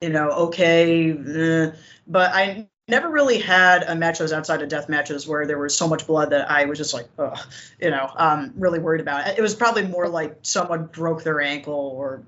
[0.00, 1.12] you know, okay.
[1.12, 1.72] eh.
[2.10, 5.58] But I never really had a match that was outside of death matches where there
[5.58, 7.38] was so much blood that I was just like, ugh,
[7.80, 9.38] you know, um, really worried about it.
[9.38, 12.22] It was probably more like someone broke their ankle or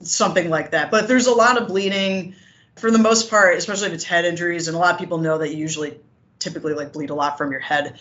[0.00, 0.90] something like that.
[0.90, 2.34] But there's a lot of bleeding
[2.76, 5.38] for the most part, especially if it's head injuries, and a lot of people know
[5.38, 6.00] that you usually
[6.38, 7.98] typically like bleed a lot from your head.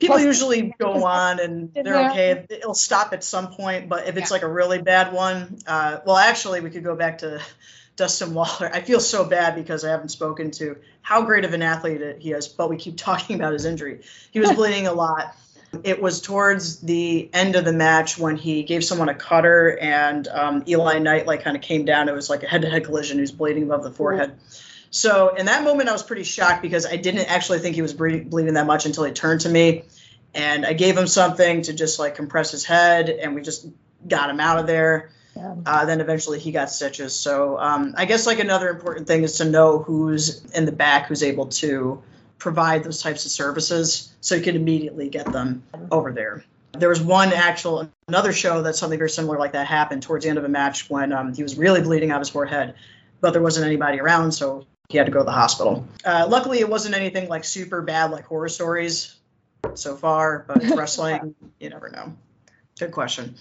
[0.00, 2.44] People usually go on and they're okay.
[2.50, 4.34] It'll stop at some point, but if it's yeah.
[4.34, 7.40] like a really bad one, uh, well, actually, we could go back to
[7.96, 8.70] Dustin Waller.
[8.72, 12.32] I feel so bad because I haven't spoken to how great of an athlete he
[12.32, 14.00] is, but we keep talking about his injury.
[14.30, 15.36] He was bleeding a lot.
[15.82, 20.28] It was towards the end of the match when he gave someone a cutter and
[20.28, 22.08] um, Eli Knight like kind of came down.
[22.08, 23.16] It was like a head-to-head collision.
[23.16, 24.38] He was bleeding above the forehead.
[24.94, 27.92] So in that moment, I was pretty shocked because I didn't actually think he was
[27.92, 29.82] bleeding that much until he turned to me,
[30.32, 33.66] and I gave him something to just like compress his head, and we just
[34.06, 35.10] got him out of there.
[35.36, 35.54] Yeah.
[35.66, 37.14] Uh, then eventually he got stitches.
[37.14, 41.06] So um, I guess like another important thing is to know who's in the back
[41.06, 42.02] who's able to
[42.38, 46.44] provide those types of services so you can immediately get them over there.
[46.72, 50.28] There was one actual another show that something very similar like that happened towards the
[50.30, 52.74] end of a match when um, he was really bleeding out his forehead,
[53.20, 55.86] but there wasn't anybody around, so he had to go to the hospital.
[56.04, 59.14] Uh, luckily, it wasn't anything like super bad like horror stories
[59.74, 62.12] so far, but wrestling, you never know.
[62.78, 63.36] Good question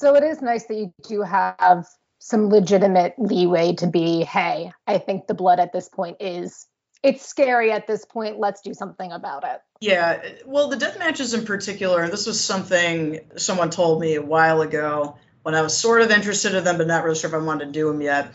[0.00, 1.86] so it is nice that you do have
[2.20, 6.66] some legitimate leeway to be, hey, I think the blood at this point is
[7.02, 8.38] it's scary at this point.
[8.38, 9.60] Let's do something about it.
[9.82, 10.22] Yeah.
[10.46, 14.62] Well, the death matches in particular, and this was something someone told me a while
[14.62, 17.38] ago when I was sort of interested in them, but not really sure if I
[17.38, 18.32] wanted to do them yet.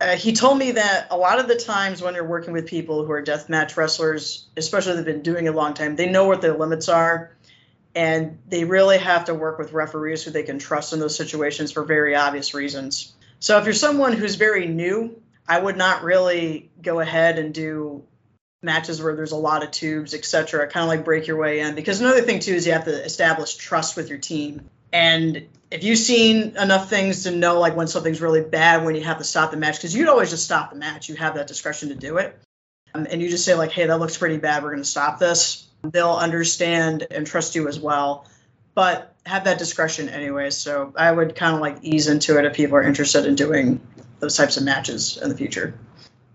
[0.00, 3.04] Uh, he told me that a lot of the times when you're working with people
[3.04, 6.26] who are death match wrestlers, especially they've been doing it a long time, they know
[6.26, 7.36] what their limits are
[7.94, 11.72] and they really have to work with referees who they can trust in those situations
[11.72, 13.14] for very obvious reasons.
[13.38, 18.04] So if you're someone who's very new, I would not really go ahead and do
[18.62, 20.66] matches where there's a lot of tubes, etc.
[20.68, 23.04] Kind of like break your way in because another thing too is you have to
[23.04, 24.68] establish trust with your team.
[24.92, 29.02] And if you've seen enough things to know like when something's really bad, when you
[29.02, 31.46] have to stop the match, because you'd always just stop the match, you have that
[31.46, 32.38] discretion to do it,
[32.94, 34.62] um, and you just say like, "Hey, that looks pretty bad.
[34.62, 38.26] We're going to stop this." They'll understand and trust you as well
[38.74, 40.50] but have that discretion anyway.
[40.50, 43.80] So i would kind of like ease into it if people are interested in doing
[44.20, 45.74] those types of matches in the future.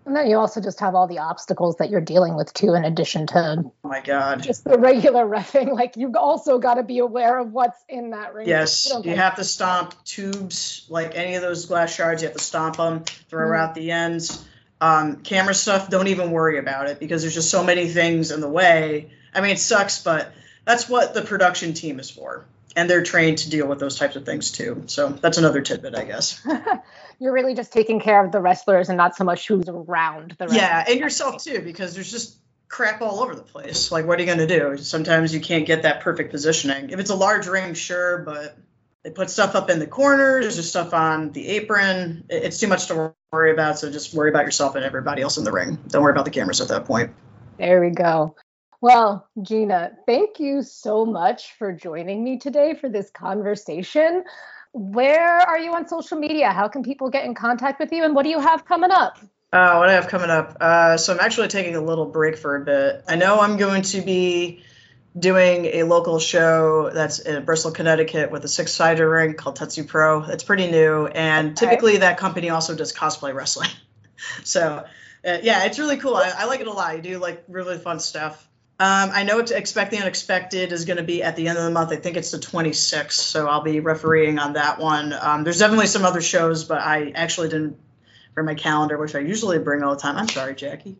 [0.06, 2.84] And then you also just have all the obstacles that you're dealing with too in
[2.84, 4.42] addition to oh my god.
[4.42, 5.72] just the regular refing.
[5.72, 8.48] Like you've also got to be aware of what's in that ring.
[8.48, 12.38] Yes you, you have to stomp tubes like any of those glass shards you have
[12.38, 13.62] to stomp them throw mm-hmm.
[13.62, 14.44] out the ends.
[14.82, 18.40] Um, camera stuff don't even worry about it because there's just so many things in
[18.40, 20.32] the way I mean, it sucks, but
[20.66, 22.46] that's what the production team is for.
[22.76, 24.84] And they're trained to deal with those types of things too.
[24.86, 26.46] So that's another tidbit, I guess.
[27.20, 30.46] You're really just taking care of the wrestlers and not so much who's around the
[30.46, 30.62] wrestlers.
[30.62, 32.38] Yeah, and yourself too, because there's just
[32.70, 33.92] crap all over the place.
[33.92, 34.78] Like, what are you going to do?
[34.78, 36.92] Sometimes you can't get that perfect positioning.
[36.92, 38.56] If it's a large ring, sure, but
[39.04, 42.26] they put stuff up in the corners, there's stuff on the apron.
[42.30, 43.80] It's too much to worry about.
[43.80, 45.80] So just worry about yourself and everybody else in the ring.
[45.88, 47.12] Don't worry about the cameras at that point.
[47.58, 48.36] There we go.
[48.82, 54.24] Well, Gina, thank you so much for joining me today for this conversation.
[54.72, 56.52] Where are you on social media?
[56.52, 58.06] How can people get in contact with you?
[58.06, 59.18] And what do you have coming up?
[59.52, 60.56] Uh, what I have coming up.
[60.62, 63.04] Uh, so I'm actually taking a little break for a bit.
[63.08, 64.64] I know I'm going to be
[65.18, 69.86] doing a local show that's in Bristol, Connecticut with a six sided ring called Tetsu
[69.86, 70.24] Pro.
[70.24, 71.08] It's pretty new.
[71.08, 71.66] And okay.
[71.66, 73.72] typically that company also does cosplay wrestling.
[74.46, 74.86] so
[75.26, 76.16] uh, yeah, it's really cool.
[76.16, 76.96] I, I, like it a lot.
[76.96, 78.49] You do like really fun stuff.
[78.82, 81.72] Um, I know Expect the Unexpected is going to be at the end of the
[81.72, 81.92] month.
[81.92, 85.12] I think it's the 26th, so I'll be refereeing on that one.
[85.12, 87.78] Um, there's definitely some other shows, but I actually didn't
[88.34, 90.16] bring my calendar, which I usually bring all the time.
[90.16, 90.96] I'm sorry, Jackie.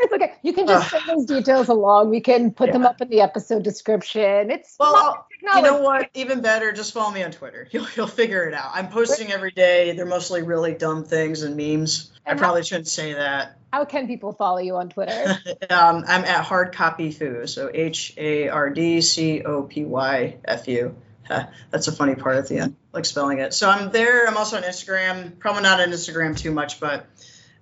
[0.00, 0.34] It's okay.
[0.42, 2.10] You can just send those details along.
[2.10, 2.72] We can put yeah.
[2.74, 4.50] them up in the episode description.
[4.50, 6.10] It's well, you know what?
[6.14, 7.68] Even better, just follow me on Twitter.
[7.72, 8.70] You'll you'll figure it out.
[8.74, 9.92] I'm posting every day.
[9.92, 12.10] They're mostly really dumb things and memes.
[12.26, 13.56] And I probably how, shouldn't say that.
[13.72, 15.38] How can people follow you on Twitter?
[15.70, 17.46] um, I'm at Hard Copy Fu.
[17.46, 20.96] So H A R D C O P Y F U.
[21.70, 23.54] That's a funny part at the end, like spelling it.
[23.54, 24.26] So I'm there.
[24.26, 25.38] I'm also on Instagram.
[25.38, 27.06] Probably not on Instagram too much, but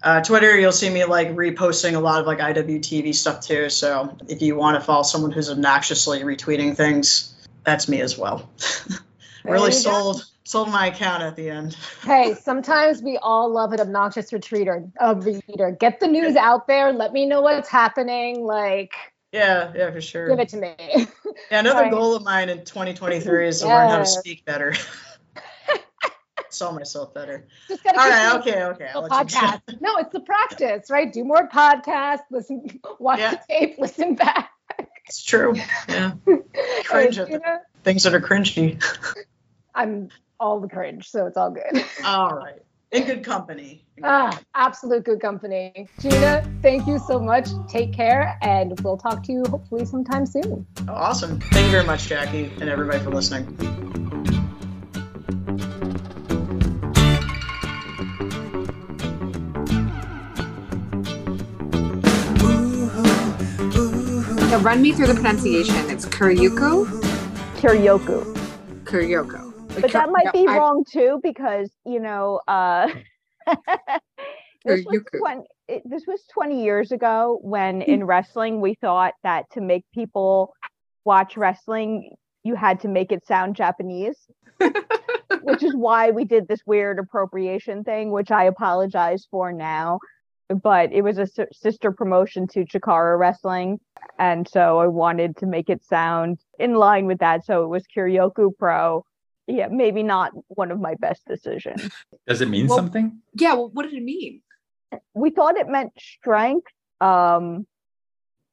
[0.03, 3.69] uh, Twitter, you'll see me like reposting a lot of like IWTV stuff too.
[3.69, 7.35] So if you want to follow someone who's obnoxiously retweeting things,
[7.65, 8.49] that's me as well.
[9.45, 11.77] really sold sold my account at the end.
[12.03, 15.77] hey, sometimes we all love an obnoxious retweeter, a reader.
[15.79, 16.93] Get the news out there.
[16.93, 18.45] Let me know what's happening.
[18.45, 18.93] Like.
[19.33, 20.29] Yeah, yeah, for sure.
[20.29, 20.75] Give it to me.
[21.51, 23.71] yeah, another goal of mine in 2023 is to yes.
[23.75, 24.75] learn how to speak better.
[26.59, 27.47] Sell myself better.
[27.69, 28.91] Just gotta All right, okay, okay.
[28.95, 29.81] podcast.
[29.81, 31.13] no, it's the practice, right?
[31.13, 33.31] Do more podcasts, listen, watch yeah.
[33.31, 34.51] the tape, listen back.
[35.07, 35.55] It's true.
[35.89, 36.13] Yeah.
[36.85, 38.83] Cringe at the things that are cringy.
[39.75, 41.85] I'm all the cringe, so it's all good.
[42.05, 42.61] All right.
[42.91, 43.85] In good company.
[44.03, 45.89] ah, absolute good company.
[46.01, 47.49] Gina, thank you so much.
[47.69, 50.67] Take care, and we'll talk to you hopefully sometime soon.
[50.89, 51.41] Awesome.
[51.41, 54.27] Thank you very much, Jackie, and everybody for listening.
[64.63, 65.77] Run me through the pronunciation.
[65.91, 66.87] It's Kuryuko?
[67.57, 68.35] Kuryoku.
[68.85, 69.49] Kuryoko
[69.81, 72.89] but that might be I, wrong too because you know uh
[74.65, 79.51] this was 20 it, this was 20 years ago when in wrestling we thought that
[79.53, 80.55] to make people
[81.05, 84.17] watch wrestling you had to make it sound japanese
[85.43, 89.99] which is why we did this weird appropriation thing which i apologize for now
[90.63, 93.79] but it was a sister promotion to chikara wrestling
[94.19, 97.85] and so i wanted to make it sound in line with that so it was
[97.95, 99.05] kuryoku pro
[99.49, 101.91] yeah, maybe not one of my best decisions.
[102.27, 103.21] Does it mean well, something?
[103.35, 103.55] Yeah.
[103.55, 104.43] Well, what did it mean?
[105.15, 107.67] We thought it meant strength, um,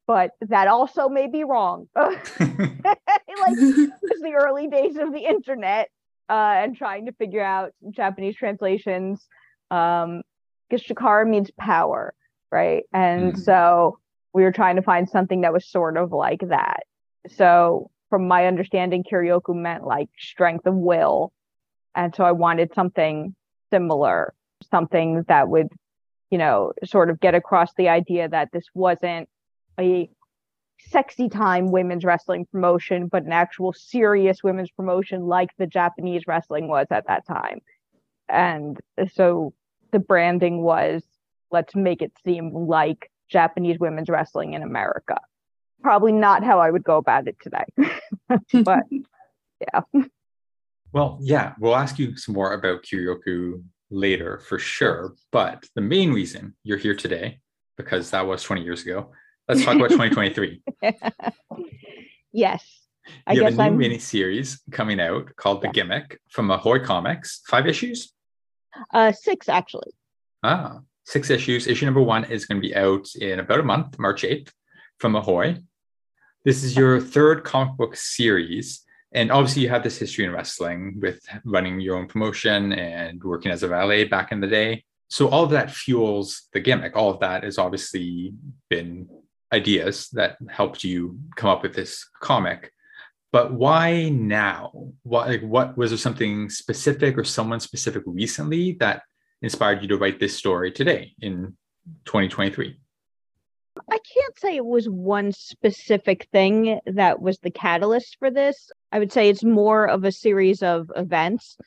[0.06, 1.88] but that also may be wrong.
[1.96, 5.88] like it was the early days of the internet
[6.30, 9.26] uh, and trying to figure out Japanese translations.
[9.70, 10.22] Um,
[10.72, 12.14] Chikara means power,
[12.50, 12.84] right?
[12.92, 13.38] And mm.
[13.38, 13.98] so
[14.32, 16.84] we were trying to find something that was sort of like that.
[17.28, 21.32] So from my understanding, Kuryoku meant like strength of will.
[21.94, 23.34] And so I wanted something
[23.70, 24.34] similar,
[24.70, 25.68] something that would,
[26.30, 29.28] you know, sort of get across the idea that this wasn't
[29.78, 30.08] a
[30.78, 36.68] sexy time women's wrestling promotion, but an actual serious women's promotion like the Japanese wrestling
[36.68, 37.60] was at that time.
[38.28, 38.78] And
[39.14, 39.54] so
[39.96, 41.02] the branding was
[41.50, 45.16] let's make it seem like Japanese women's wrestling in America
[45.86, 47.64] probably not how I would go about it today.
[48.64, 48.84] but
[49.60, 50.00] yeah.
[50.92, 55.14] Well, yeah, we'll ask you some more about Kuryoku later for sure.
[55.30, 57.38] But the main reason you're here today,
[57.76, 59.12] because that was 20 years ago,
[59.48, 60.60] let's talk about 2023.
[62.32, 62.64] yes.
[63.24, 63.78] I you have a new I'm...
[63.78, 67.42] mini series coming out called The Gimmick from Ahoy Comics.
[67.46, 68.12] Five issues?
[68.92, 69.92] Uh, six, actually.
[70.42, 71.66] Ah, six issues.
[71.66, 74.50] Issue number one is going to be out in about a month, March 8th,
[74.98, 75.62] from Ahoy.
[76.44, 78.82] This is your third comic book series.
[79.12, 83.50] And obviously, you have this history in wrestling with running your own promotion and working
[83.50, 84.84] as a valet back in the day.
[85.08, 86.96] So, all of that fuels the gimmick.
[86.96, 88.34] All of that has obviously
[88.68, 89.08] been
[89.52, 92.72] ideas that helped you come up with this comic.
[93.36, 94.72] But why now?
[95.02, 99.02] What, like, what was there something specific or someone specific recently that
[99.42, 101.54] inspired you to write this story today in
[102.06, 102.78] 2023?
[103.90, 108.70] I can't say it was one specific thing that was the catalyst for this.
[108.90, 111.58] I would say it's more of a series of events.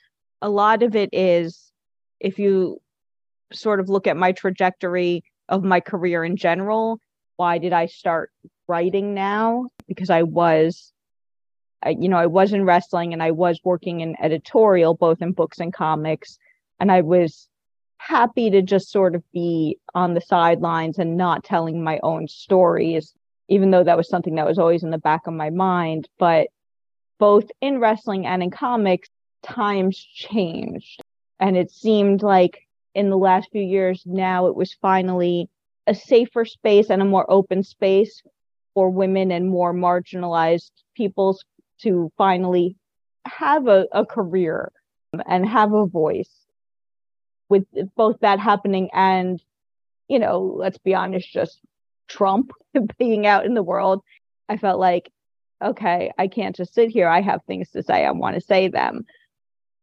[0.42, 1.72] A lot of it is
[2.20, 2.82] if you
[3.54, 7.00] sort of look at my trajectory of my career in general,
[7.36, 8.32] why did I start
[8.68, 9.68] writing now?
[9.88, 10.94] Because I was
[11.84, 15.32] I, you know, I was in wrestling and I was working in editorial, both in
[15.32, 16.38] books and comics.
[16.80, 17.48] And I was
[17.98, 23.14] happy to just sort of be on the sidelines and not telling my own stories,
[23.48, 26.08] even though that was something that was always in the back of my mind.
[26.18, 26.48] But
[27.18, 29.10] both in wrestling and in comics,
[29.44, 31.02] times changed.
[31.40, 35.50] And it seemed like in the last few years now, it was finally
[35.88, 38.22] a safer space and a more open space
[38.74, 41.44] for women and more marginalized peoples
[41.82, 42.76] to finally
[43.26, 44.72] have a, a career
[45.26, 46.30] and have a voice
[47.50, 47.66] with
[47.96, 49.44] both that happening and,
[50.08, 51.60] you know, let's be honest, just
[52.08, 52.52] Trump
[52.98, 54.04] being out in the world,
[54.48, 55.12] I felt like,
[55.62, 57.08] okay, I can't just sit here.
[57.08, 58.06] I have things to say.
[58.06, 59.06] I want to say them.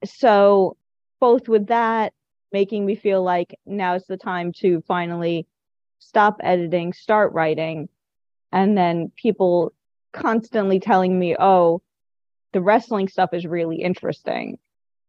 [0.04, 0.76] So,
[1.20, 2.12] both with that,
[2.52, 5.46] making me feel like now is the time to finally
[5.98, 7.88] stop editing, start writing,
[8.52, 9.72] and then people
[10.12, 11.82] constantly telling me, oh,
[12.52, 14.58] the wrestling stuff is really interesting.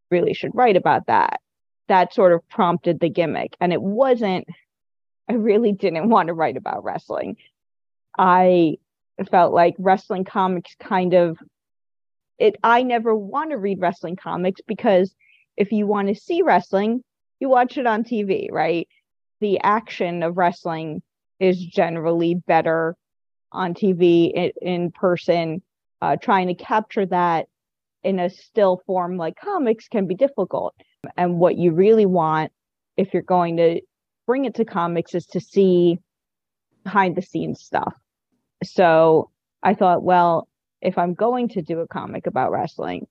[0.10, 1.42] Really should write about that
[1.88, 3.56] that sort of prompted the gimmick.
[3.60, 4.48] And it wasn't,
[5.30, 7.38] I really didn't want to write about wrestling.
[8.18, 8.78] I
[9.32, 11.38] felt like wrestling comics kind of
[12.38, 15.16] it I never want to read wrestling comics because
[15.56, 17.04] if you want to see wrestling,
[17.40, 18.88] you watch it on TV, right?
[19.40, 21.02] The action of wrestling
[21.40, 22.96] is generally better
[23.52, 25.64] on TV in, in person.
[26.02, 27.48] Uh, trying to capture that
[28.04, 30.76] in a still form like comics can be difficult.
[31.18, 32.52] And what you really want
[32.98, 33.82] if you're going to
[34.26, 36.00] bring it to comics is to see
[36.84, 37.94] behind the scenes stuff.
[38.64, 39.32] So
[39.64, 40.48] I thought, well,
[40.82, 43.08] if I'm going to do a comic about wrestling,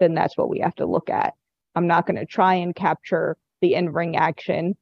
[0.00, 1.34] then that's what we have to look at.
[1.74, 4.74] I'm not going to try and capture the in ring action.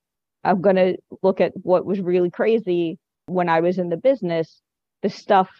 [0.45, 4.61] I'm going to look at what was really crazy when I was in the business
[5.03, 5.51] the stuff,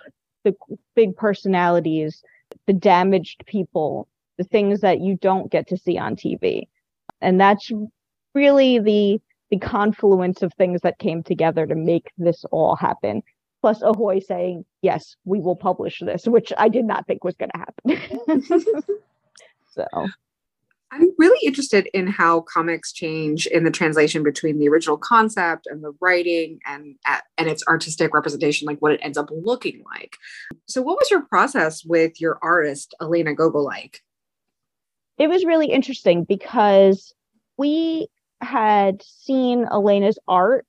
[0.45, 0.55] the
[0.95, 2.23] big personalities,
[2.67, 6.69] the damaged people, the things that you don't get to see on TV.
[7.21, 7.71] And that's
[8.35, 9.21] really the
[9.51, 13.21] the confluence of things that came together to make this all happen.
[13.61, 17.51] Plus Ahoy saying, yes, we will publish this, which I did not think was going
[17.51, 18.43] to happen.
[19.75, 19.87] so
[20.93, 25.85] I'm really interested in how comics change in the translation between the original concept and
[25.85, 26.97] the writing and
[27.39, 30.17] and its artistic representation, like what it ends up looking like.
[30.67, 34.01] So, what was your process with your artist, Elena Gogou, like?
[35.19, 37.15] It was really interesting because
[37.57, 38.09] we
[38.41, 40.67] had seen Elena's art.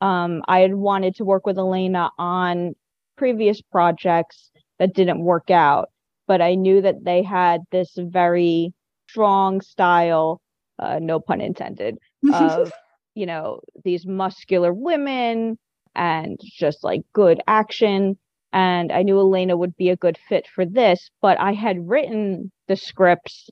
[0.00, 2.74] Um, I had wanted to work with Elena on
[3.16, 5.90] previous projects that didn't work out,
[6.26, 8.74] but I knew that they had this very
[9.14, 10.40] strong style,
[10.80, 11.96] uh, no pun intended,
[12.32, 12.72] of,
[13.14, 15.56] you know, these muscular women
[15.94, 18.18] and just like good action.
[18.52, 22.50] And I knew Elena would be a good fit for this, but I had written
[22.66, 23.50] the scripts.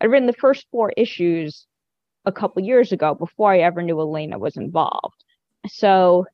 [0.00, 1.66] I'd written the first four issues
[2.24, 5.22] a couple years ago before I ever knew Elena was involved.
[5.66, 6.24] So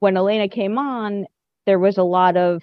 [0.00, 1.26] when Elena came on,
[1.66, 2.62] there was a lot of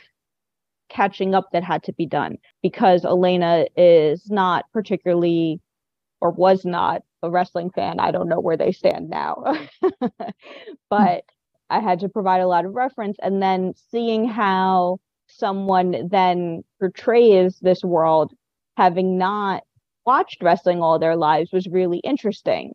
[0.89, 5.59] catching up that had to be done because Elena is not particularly
[6.21, 7.99] or was not a wrestling fan.
[7.99, 9.43] I don't know where they stand now.
[10.89, 11.23] but
[11.69, 17.59] I had to provide a lot of reference and then seeing how someone then portrays
[17.59, 18.33] this world
[18.77, 19.63] having not
[20.05, 22.73] watched wrestling all their lives was really interesting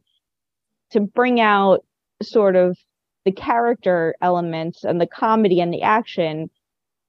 [0.91, 1.85] to bring out
[2.23, 2.77] sort of
[3.25, 6.51] the character elements and the comedy and the action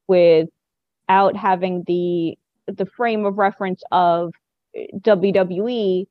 [0.07, 0.49] with
[1.09, 2.37] without having the
[2.67, 4.31] the frame of reference of
[4.99, 6.05] WWE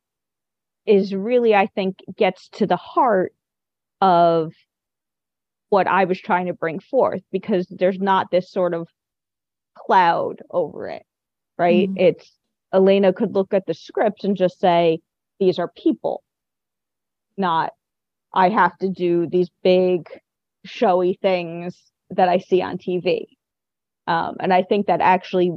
[0.86, 3.32] is really I think gets to the heart
[4.00, 4.52] of
[5.68, 8.88] what I was trying to bring forth because there's not this sort of
[9.76, 11.04] cloud over it
[11.56, 11.98] right mm-hmm.
[11.98, 12.32] it's
[12.72, 14.98] Elena could look at the scripts and just say
[15.38, 16.24] these are people
[17.36, 17.72] not
[18.34, 20.08] I have to do these big
[20.64, 21.80] showy things
[22.10, 23.37] that I see on TV
[24.08, 25.52] um, and I think that actually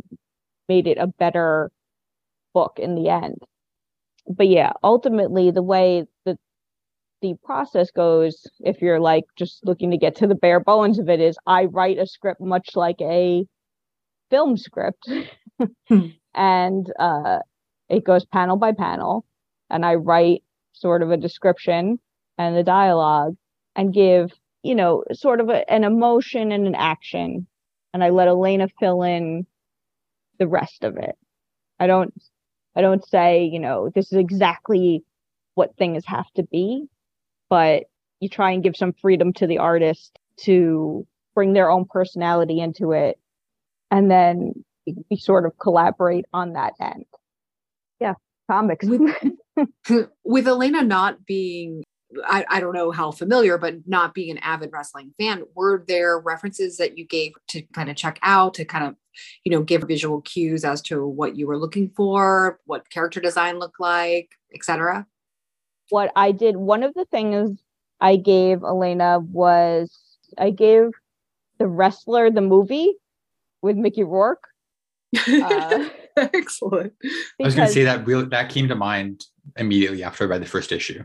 [0.68, 1.72] made it a better
[2.54, 3.38] book in the end.
[4.28, 6.38] But yeah, ultimately, the way that
[7.22, 11.10] the process goes, if you're like just looking to get to the bare bones of
[11.10, 13.46] it, is I write a script much like a
[14.30, 15.10] film script,
[15.88, 16.08] hmm.
[16.36, 17.40] and uh,
[17.88, 19.26] it goes panel by panel,
[19.70, 20.44] and I write
[20.74, 22.00] sort of a description
[22.38, 23.38] and the dialogue
[23.78, 27.48] and give you know sort of a, an emotion and an action
[27.94, 29.46] and I let Elena fill in
[30.40, 31.16] the rest of it.
[31.80, 32.14] I don't
[32.76, 35.04] I don't say, you know, this is exactly
[35.56, 36.86] what things have to be,
[37.50, 37.84] but
[38.20, 42.92] you try and give some freedom to the artist to bring their own personality into
[42.92, 43.20] it
[43.92, 44.64] and then
[45.10, 47.06] we sort of collaborate on that end.
[48.00, 48.14] Yeah,
[48.50, 48.88] comics.
[50.24, 51.84] with Elena not being
[52.26, 56.20] I, I don't know how familiar, but not being an avid wrestling fan, were there
[56.20, 58.96] references that you gave to kind of check out to kind of,
[59.44, 63.60] you know, give visual cues as to what you were looking for, what character design
[63.60, 65.06] looked like, etc.?
[65.90, 67.60] What I did, one of the things
[68.00, 69.98] I gave Elena was
[70.38, 70.92] I gave
[71.60, 72.94] the wrestler the movie
[73.62, 74.48] with Mickey Rourke.
[75.28, 76.94] Uh, Excellent.
[77.04, 80.42] I was going to say that real that came to mind immediately after I read
[80.42, 81.04] the first issue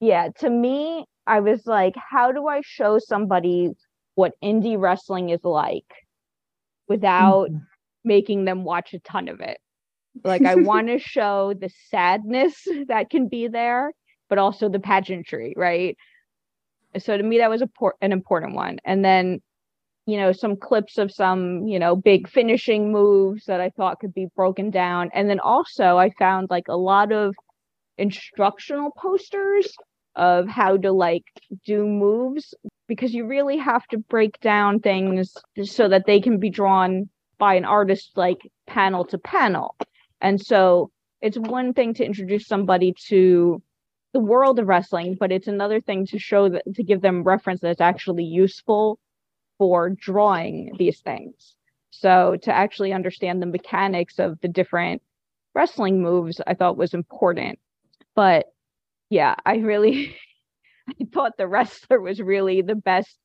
[0.00, 3.70] yeah, to me, I was like, how do I show somebody
[4.14, 5.90] what indie wrestling is like
[6.88, 7.58] without mm-hmm.
[8.04, 9.58] making them watch a ton of it?
[10.22, 13.92] Like, I want to show the sadness that can be there,
[14.28, 15.96] but also the pageantry, right?
[16.98, 18.78] So to me, that was a por- an important one.
[18.84, 19.40] And then,
[20.06, 24.14] you know, some clips of some, you know, big finishing moves that I thought could
[24.14, 25.10] be broken down.
[25.12, 27.34] And then also, I found like a lot of
[27.98, 29.74] instructional posters
[30.16, 31.24] of how to like
[31.64, 32.54] do moves
[32.88, 37.08] because you really have to break down things so that they can be drawn
[37.38, 39.76] by an artist like panel to panel.
[40.20, 40.90] And so
[41.20, 43.62] it's one thing to introduce somebody to
[44.12, 47.60] the world of wrestling, but it's another thing to show that to give them reference
[47.60, 48.98] that's actually useful
[49.58, 51.54] for drawing these things.
[51.90, 55.02] So to actually understand the mechanics of the different
[55.54, 57.58] wrestling moves, I thought was important.
[58.14, 58.46] But
[59.10, 60.16] yeah, I really
[60.88, 63.16] I thought the wrestler was really the best.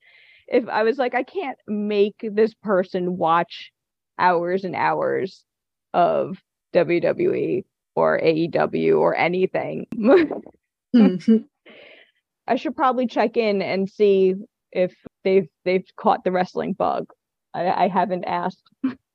[0.47, 3.71] If I was like, I can't make this person watch
[4.17, 5.45] hours and hours
[5.93, 6.37] of
[6.73, 7.63] WWE
[7.95, 9.85] or AEW or anything.
[9.95, 11.37] mm-hmm.
[12.47, 14.35] I should probably check in and see
[14.71, 17.05] if they've they've caught the wrestling bug.
[17.53, 18.63] I, I haven't asked.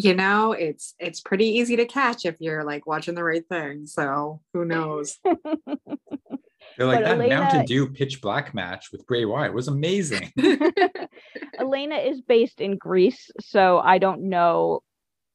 [0.00, 3.84] You know, it's it's pretty easy to catch if you're like watching the right thing.
[3.84, 5.18] So who knows?
[5.24, 10.32] They're like but that Elena, Mountain Dew pitch black match with Bray Wyatt was amazing.
[11.58, 14.84] Elena is based in Greece, so I don't know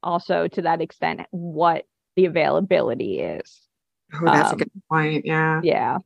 [0.01, 1.84] also to that extent what
[2.16, 3.59] the availability is.
[4.14, 5.26] Oh, that's um, a good point.
[5.26, 5.59] Yeah.
[5.61, 5.97] Yeah.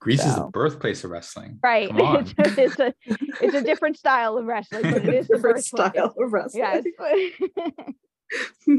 [0.00, 0.28] Greece so.
[0.28, 1.58] is the birthplace of wrestling.
[1.62, 1.90] Right.
[1.92, 2.94] It's, it's, a
[3.42, 6.84] it's a different style of wrestling, but it is the different style of wrestling.
[6.86, 7.74] Yes.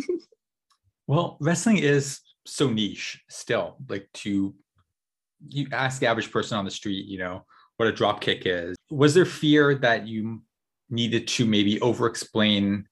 [1.08, 3.78] well, wrestling is so niche still.
[3.88, 4.56] Like to
[5.48, 7.46] you ask the average person on the street, you know,
[7.78, 8.76] what a drop kick is.
[8.90, 10.42] Was there fear that you
[10.90, 12.88] needed to maybe over explain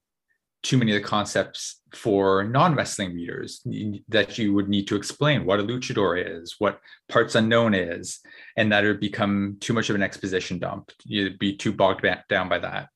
[0.64, 3.62] too many of the concepts for non-wrestling readers
[4.10, 8.20] that you would need to explain what a luchador is, what parts unknown is,
[8.58, 10.92] and that it would become too much of an exposition dump.
[11.04, 12.90] You'd be too bogged down by that.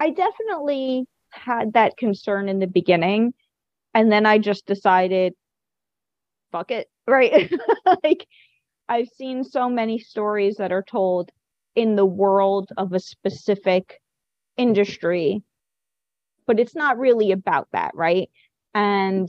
[0.00, 3.34] I definitely had that concern in the beginning.
[3.94, 5.34] And then I just decided,
[6.52, 6.88] fuck it.
[7.06, 7.52] Right.
[8.04, 8.26] like
[8.88, 11.30] I've seen so many stories that are told
[11.74, 14.00] in the world of a specific
[14.56, 15.42] industry
[16.46, 18.28] but it's not really about that, right?
[18.74, 19.28] And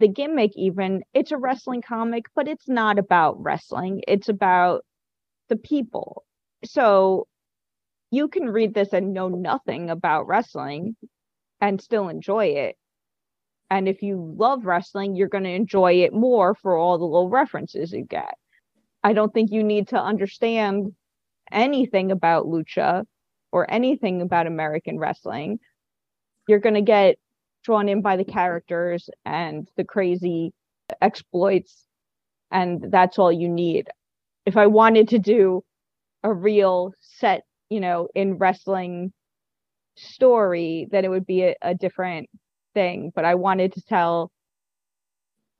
[0.00, 4.02] the gimmick, even, it's a wrestling comic, but it's not about wrestling.
[4.08, 4.84] It's about
[5.48, 6.24] the people.
[6.64, 7.26] So
[8.10, 10.96] you can read this and know nothing about wrestling
[11.60, 12.76] and still enjoy it.
[13.70, 17.30] And if you love wrestling, you're going to enjoy it more for all the little
[17.30, 18.34] references you get.
[19.02, 20.92] I don't think you need to understand
[21.50, 23.04] anything about lucha
[23.52, 25.58] or anything about American wrestling
[26.48, 27.16] you're going to get
[27.64, 30.52] drawn in by the characters and the crazy
[31.00, 31.86] exploits
[32.50, 33.88] and that's all you need
[34.44, 35.64] if i wanted to do
[36.22, 39.12] a real set you know in wrestling
[39.96, 42.28] story then it would be a, a different
[42.74, 44.30] thing but i wanted to tell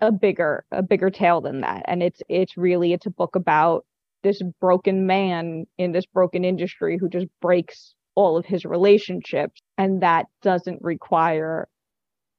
[0.01, 3.85] a bigger a bigger tale than that and it's it's really it's a book about
[4.24, 9.61] this broken man in this broken industry who just breaks all of his relationships.
[9.78, 11.68] And that doesn't require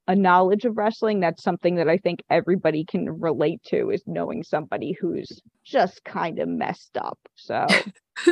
[0.08, 1.20] a knowledge of wrestling.
[1.20, 6.40] That's something that I think everybody can relate to is knowing somebody who's just kind
[6.40, 7.18] of messed up.
[7.36, 7.66] So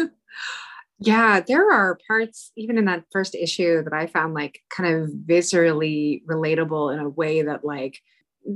[1.05, 5.09] yeah, there are parts even in that first issue that I found like kind of
[5.09, 7.99] viscerally relatable in a way that like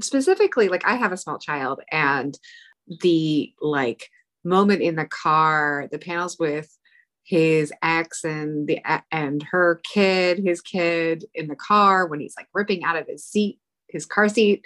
[0.02, 2.38] specifically like I have a small child and
[3.02, 4.10] the like
[4.46, 6.70] moment in the car, the panels with
[7.24, 8.80] his ex and the
[9.12, 13.26] and her kid, his kid in the car when he's like ripping out of his
[13.26, 14.66] seat, his car seat.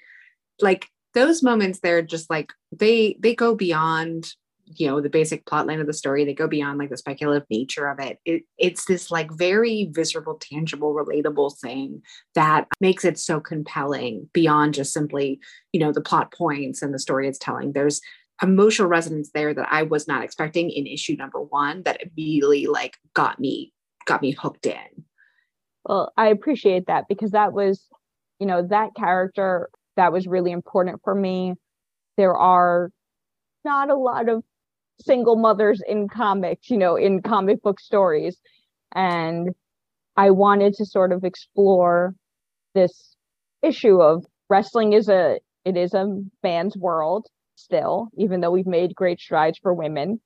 [0.61, 4.33] Like those moments they're just like they they go beyond
[4.75, 7.45] you know the basic plot line of the story they go beyond like the speculative
[7.49, 8.19] nature of it.
[8.25, 12.01] it it's this like very visceral tangible relatable thing
[12.35, 15.39] that makes it so compelling beyond just simply
[15.73, 18.01] you know the plot points and the story it's telling there's
[18.41, 22.97] emotional resonance there that I was not expecting in issue number one that immediately like
[23.13, 23.73] got me
[24.05, 25.05] got me hooked in.
[25.85, 27.87] Well, I appreciate that because that was,
[28.39, 31.53] you know, that character that was really important for me.
[32.17, 32.91] There are
[33.63, 34.43] not a lot of
[35.03, 38.37] single mothers in comics, you know, in comic book stories.
[38.93, 39.49] And
[40.17, 42.15] I wanted to sort of explore
[42.73, 43.15] this
[43.61, 48.95] issue of wrestling is a it is a man's world still, even though we've made
[48.95, 50.19] great strides for women.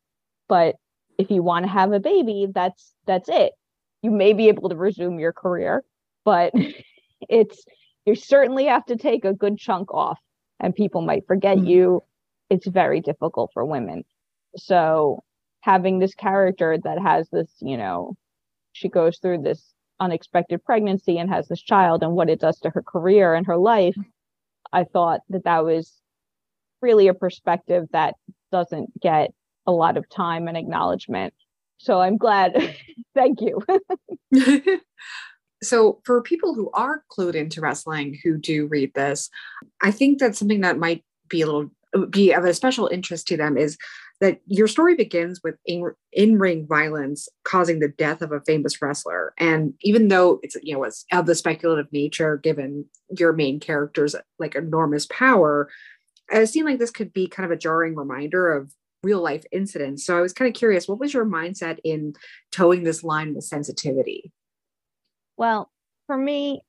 [0.47, 0.75] But
[1.17, 3.53] if you want to have a baby, that's that's it.
[4.01, 5.83] You may be able to resume your career,
[6.23, 6.53] but
[7.29, 7.65] it's
[8.05, 10.19] you certainly have to take a good chunk off
[10.59, 11.67] and people might forget mm-hmm.
[11.67, 12.03] you.
[12.49, 14.03] It's very difficult for women.
[14.57, 15.23] So
[15.61, 18.15] having this character that has this, you know,
[18.73, 22.69] she goes through this unexpected pregnancy and has this child and what it does to
[22.69, 23.95] her career and her life,
[24.73, 25.93] I thought that that was
[26.81, 28.15] really a perspective that
[28.51, 29.33] doesn't get
[29.65, 31.33] a lot of time and acknowledgement.
[31.77, 32.75] So I'm glad.
[33.15, 33.61] Thank you.
[35.63, 39.29] so for people who are clued into wrestling who do read this,
[39.81, 41.71] I think that something that might be a little
[42.09, 43.77] be of a special interest to them is
[44.21, 49.33] that your story begins with in ring violence causing the death of a famous wrestler.
[49.37, 52.85] And even though it's, you know, it's of the speculative nature, given
[53.17, 55.69] your main character's like enormous power,
[56.31, 60.05] it seemed like this could be kind of a jarring reminder of real life incidents.
[60.05, 62.13] So I was kind of curious, what was your mindset in
[62.51, 64.31] towing this line with sensitivity?
[65.37, 65.69] Well,
[66.07, 66.61] for me,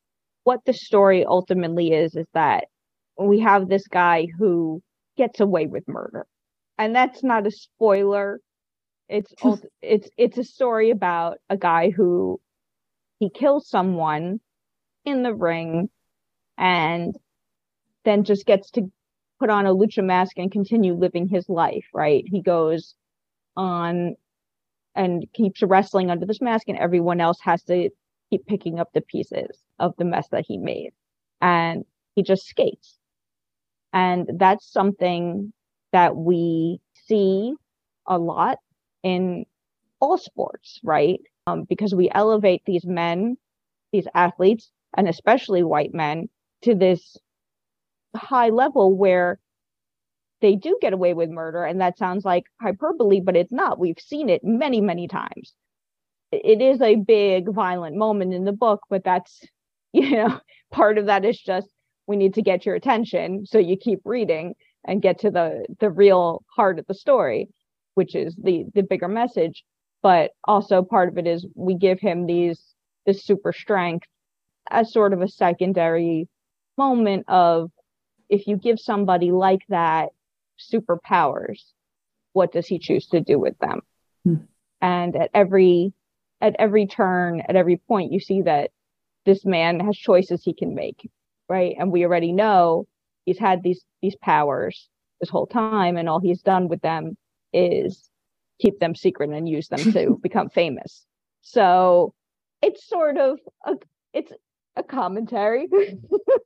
[0.44, 2.64] what the story ultimately is is that
[3.18, 4.82] we have this guy who
[5.16, 6.26] gets away with murder.
[6.78, 8.40] And that's not a spoiler.
[9.08, 9.32] It's
[9.82, 12.40] it's it's a story about a guy who
[13.18, 14.40] he kills someone
[15.04, 15.88] in the ring
[16.58, 17.16] and
[18.04, 18.90] then just gets to
[19.38, 22.24] put on a lucha mask and continue living his life, right?
[22.26, 22.94] He goes
[23.56, 24.16] on
[24.94, 27.90] and keeps wrestling under this mask, and everyone else has to
[28.30, 30.92] keep picking up the pieces of the mess that he made.
[31.40, 32.98] And he just skates.
[33.92, 35.52] And that's something
[35.96, 37.54] that we see
[38.06, 38.58] a lot
[39.02, 39.46] in
[39.98, 41.20] all sports, right?
[41.46, 43.38] Um, because we elevate these men,
[43.92, 46.28] these athletes, and especially white men
[46.64, 47.16] to this
[48.14, 49.38] high level where
[50.42, 51.64] they do get away with murder.
[51.64, 53.78] And that sounds like hyperbole, but it's not.
[53.78, 55.54] We've seen it many, many times.
[56.30, 59.40] It is a big violent moment in the book, but that's,
[59.94, 60.40] you know,
[60.70, 61.68] part of that is just
[62.06, 63.46] we need to get your attention.
[63.46, 64.56] So you keep reading
[64.86, 67.48] and get to the the real heart of the story,
[67.94, 69.64] which is the the bigger message.
[70.02, 72.62] But also part of it is we give him these
[73.04, 74.06] this super strength
[74.70, 76.28] as sort of a secondary
[76.78, 77.70] moment of
[78.28, 80.10] if you give somebody like that
[80.58, 81.62] superpowers,
[82.32, 83.80] what does he choose to do with them?
[84.24, 84.34] Hmm.
[84.80, 85.92] And at every
[86.40, 88.70] at every turn, at every point, you see that
[89.24, 91.10] this man has choices he can make,
[91.48, 91.74] right?
[91.78, 92.86] And we already know
[93.26, 94.88] he's had these these powers
[95.20, 97.16] this whole time, and all he's done with them
[97.52, 98.08] is
[98.58, 101.04] keep them secret and use them to become famous.
[101.42, 102.14] So
[102.62, 103.74] it's sort of a
[104.14, 104.32] it's
[104.76, 105.90] a commentary, put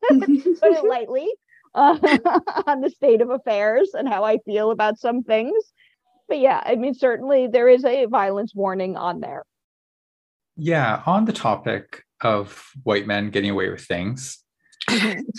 [0.09, 1.29] it lightly,
[1.75, 1.99] uh,
[2.67, 5.73] on the state of affairs and how I feel about some things.
[6.29, 9.45] But yeah, I mean, certainly there is a violence warning on there.
[10.57, 14.39] Yeah, on the topic of white men getting away with things,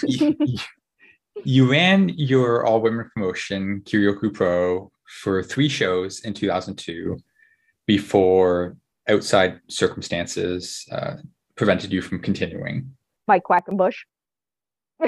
[0.03, 0.35] you,
[1.43, 7.17] you ran your all women promotion, Kiryoku Pro, for three shows in 2002
[7.85, 8.77] before
[9.09, 11.15] outside circumstances uh,
[11.55, 12.91] prevented you from continuing.
[13.27, 13.95] Mike Quackenbush.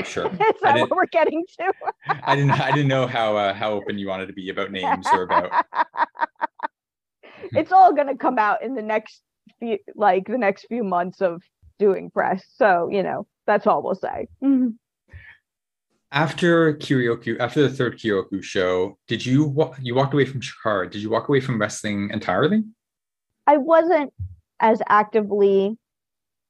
[0.04, 0.26] Sure.
[0.32, 1.72] Is that what we're getting to?
[2.24, 2.52] I didn't.
[2.52, 5.66] I didn't know how uh, how open you wanted to be about names or about.
[7.52, 9.22] it's all going to come out in the next
[9.60, 11.44] few, like the next few months of
[11.78, 12.44] doing press.
[12.56, 14.28] So you know that's all we'll say.
[14.44, 14.70] Mm-hmm.
[16.14, 20.90] After Kiryoku, after the third Kiryoku show, did you you walked away from Chikara?
[20.90, 22.64] Did you walk away from wrestling entirely?
[23.48, 24.14] I wasn't
[24.60, 25.76] as actively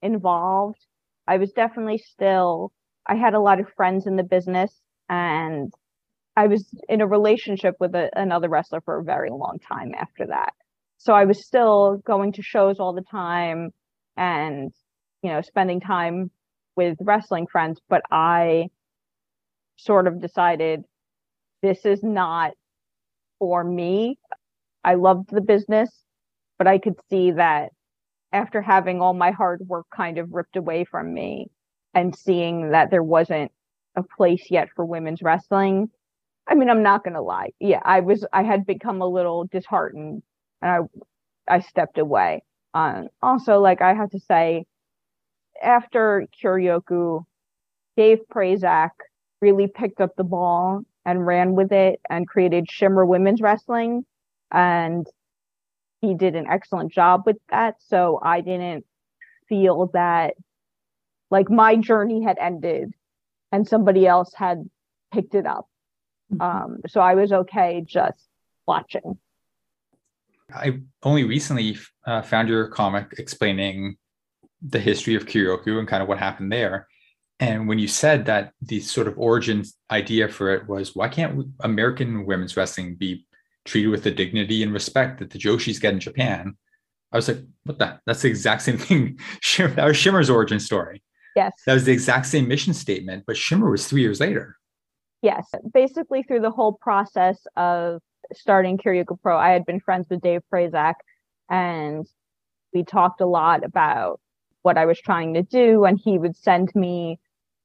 [0.01, 0.85] involved.
[1.27, 2.73] I was definitely still
[3.07, 5.73] I had a lot of friends in the business and
[6.35, 10.27] I was in a relationship with a, another wrestler for a very long time after
[10.27, 10.53] that.
[10.97, 13.71] So I was still going to shows all the time
[14.17, 14.73] and,
[15.21, 16.31] you know, spending time
[16.75, 18.69] with wrestling friends, but I
[19.83, 20.83] sort of decided
[21.61, 22.51] this is not
[23.39, 24.17] for me.
[24.83, 25.89] I loved the business,
[26.57, 27.71] but I could see that
[28.31, 31.49] after having all my hard work kind of ripped away from me,
[31.93, 33.51] and seeing that there wasn't
[33.95, 35.89] a place yet for women's wrestling
[36.47, 39.45] i mean i'm not going to lie yeah i was i had become a little
[39.45, 40.23] disheartened
[40.61, 40.71] and
[41.47, 42.41] i i stepped away
[42.73, 44.65] um also like i have to say
[45.61, 47.23] after Kiryoku,
[47.95, 48.89] Dave Prazak
[49.43, 54.05] really picked up the ball and ran with it and created Shimmer Women's Wrestling.
[54.51, 55.05] And
[55.99, 57.75] he did an excellent job with that.
[57.79, 58.85] So I didn't
[59.49, 60.35] feel that
[61.29, 62.93] like my journey had ended
[63.51, 64.69] and somebody else had
[65.13, 65.67] picked it up.
[66.33, 66.41] Mm-hmm.
[66.41, 68.23] Um, so I was okay just
[68.65, 69.17] watching.
[70.53, 73.97] I only recently uh, found your comic explaining
[74.61, 76.87] the history of Kiryoku and kind of what happened there.
[77.43, 81.45] And when you said that the sort of origin idea for it was, why can't
[81.59, 83.25] American women's wrestling be
[83.65, 86.55] treated with the dignity and respect that the Joshis get in Japan?
[87.11, 87.99] I was like, what the?
[88.05, 89.19] That's the exact same thing.
[89.57, 91.03] that was Shimmer's origin story.
[91.35, 91.51] Yes.
[91.65, 94.55] That was the exact same mission statement, but Shimmer was three years later.
[95.21, 95.51] Yes.
[95.73, 100.43] Basically, through the whole process of starting Kiryoku Pro, I had been friends with Dave
[100.49, 100.93] Prazak,
[101.49, 102.07] and
[102.73, 104.21] we talked a lot about
[104.61, 105.83] what I was trying to do.
[105.83, 107.19] And he would send me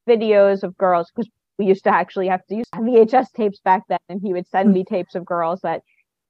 [0.09, 3.99] videos of girls because we used to actually have to use VHS tapes back then,
[4.09, 5.83] and he would send me tapes of girls that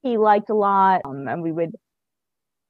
[0.02, 1.72] he liked a lot, um, and we would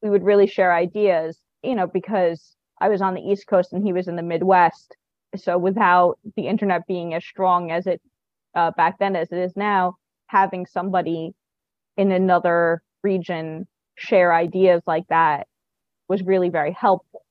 [0.02, 3.84] we would really share ideas, you know, because I was on the East Coast and
[3.84, 4.96] he was in the Midwest.
[5.36, 8.00] So without the internet being as strong as it
[8.54, 9.96] uh, back then as it is now,
[10.28, 11.34] having somebody
[11.96, 15.46] in another region share ideas like that
[16.08, 17.22] was really very helpful.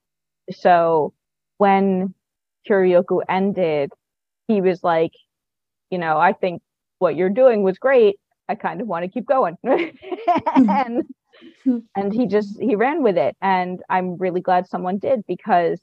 [0.51, 1.13] So
[1.57, 2.13] when
[2.67, 3.91] Kyoryoku ended,
[4.47, 5.13] he was like,
[5.89, 6.61] you know, I think
[6.99, 8.17] what you're doing was great.
[8.49, 9.57] I kind of want to keep going.
[10.55, 11.03] and
[11.95, 15.79] and he just he ran with it and I'm really glad someone did because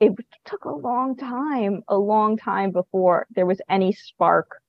[0.00, 0.12] it
[0.44, 4.60] took a long time, a long time before there was any spark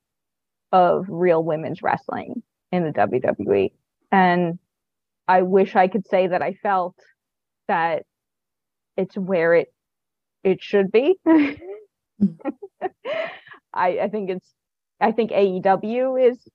[0.72, 3.72] of real women's wrestling in the WWE.
[4.12, 4.58] And
[5.28, 6.96] I wish I could say that I felt
[7.68, 8.06] that
[8.98, 9.72] it's where it
[10.44, 11.18] it should be.
[13.74, 14.54] I I think it's
[15.00, 16.48] I think AEW is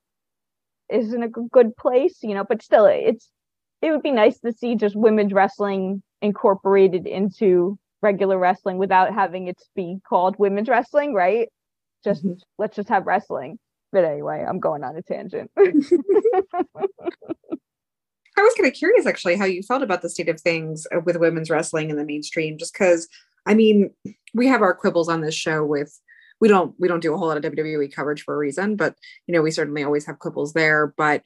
[0.90, 3.28] is in a good place, you know, but still it's
[3.82, 9.48] it would be nice to see just women's wrestling incorporated into regular wrestling without having
[9.48, 11.48] it be called women's wrestling, right?
[12.02, 12.38] Just mm-hmm.
[12.58, 13.58] let's just have wrestling.
[13.92, 15.50] But anyway, I'm going on a tangent.
[18.36, 21.16] I was kind of curious actually how you felt about the state of things with
[21.16, 23.06] women's wrestling in the mainstream, just because
[23.46, 23.90] I mean,
[24.34, 25.98] we have our quibbles on this show with
[26.40, 28.96] we don't we don't do a whole lot of WWE coverage for a reason, but
[29.26, 30.92] you know, we certainly always have quibbles there.
[30.96, 31.22] But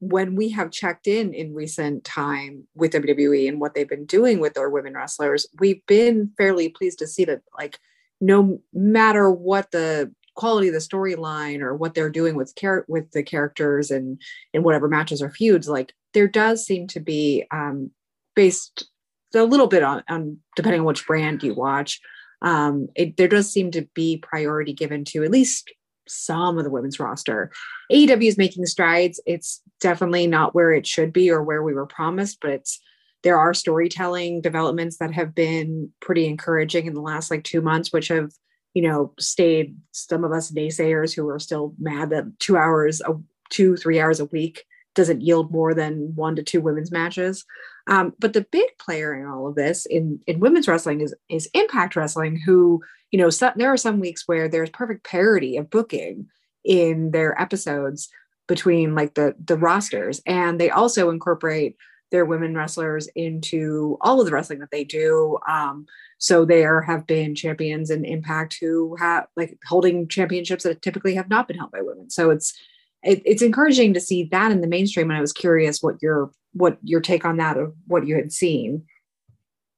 [0.00, 4.40] when we have checked in in recent time with WWE and what they've been doing
[4.40, 7.78] with their women wrestlers, we've been fairly pleased to see that, like,
[8.20, 13.10] no matter what the quality of the storyline or what they're doing with char- with
[13.10, 14.20] the characters and
[14.54, 17.90] in whatever matches or feuds, like there does seem to be um,
[18.34, 18.88] based
[19.34, 22.00] a little bit on, on depending on which brand you watch.
[22.42, 25.70] Um, it, there does seem to be priority given to at least
[26.08, 27.50] some of the women's roster.
[27.92, 29.20] AEW is making strides.
[29.26, 32.80] It's definitely not where it should be or where we were promised, but it's
[33.22, 37.92] there are storytelling developments that have been pretty encouraging in the last like two months,
[37.92, 38.32] which have
[38.74, 43.14] you know stayed some of us naysayers who are still mad that two hours a
[43.50, 44.64] two three hours a week
[44.94, 47.44] doesn't yield more than one to two women's matches.
[47.86, 51.48] Um, but the big player in all of this in, in women's wrestling is, is
[51.54, 56.26] Impact Wrestling, who, you know, there are some weeks where there's perfect parity of booking
[56.64, 58.08] in their episodes
[58.46, 61.76] between like the the rosters, and they also incorporate
[62.10, 65.38] their women wrestlers into all of the wrestling that they do.
[65.48, 65.86] Um,
[66.18, 71.30] so there have been champions in Impact who have like holding championships that typically have
[71.30, 72.10] not been held by women.
[72.10, 72.58] So it's
[73.02, 76.30] it, it's encouraging to see that in the mainstream and i was curious what your
[76.52, 78.84] what your take on that of what you had seen.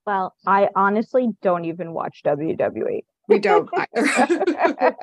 [0.07, 4.97] Well i honestly don't even watch wwe we don't either.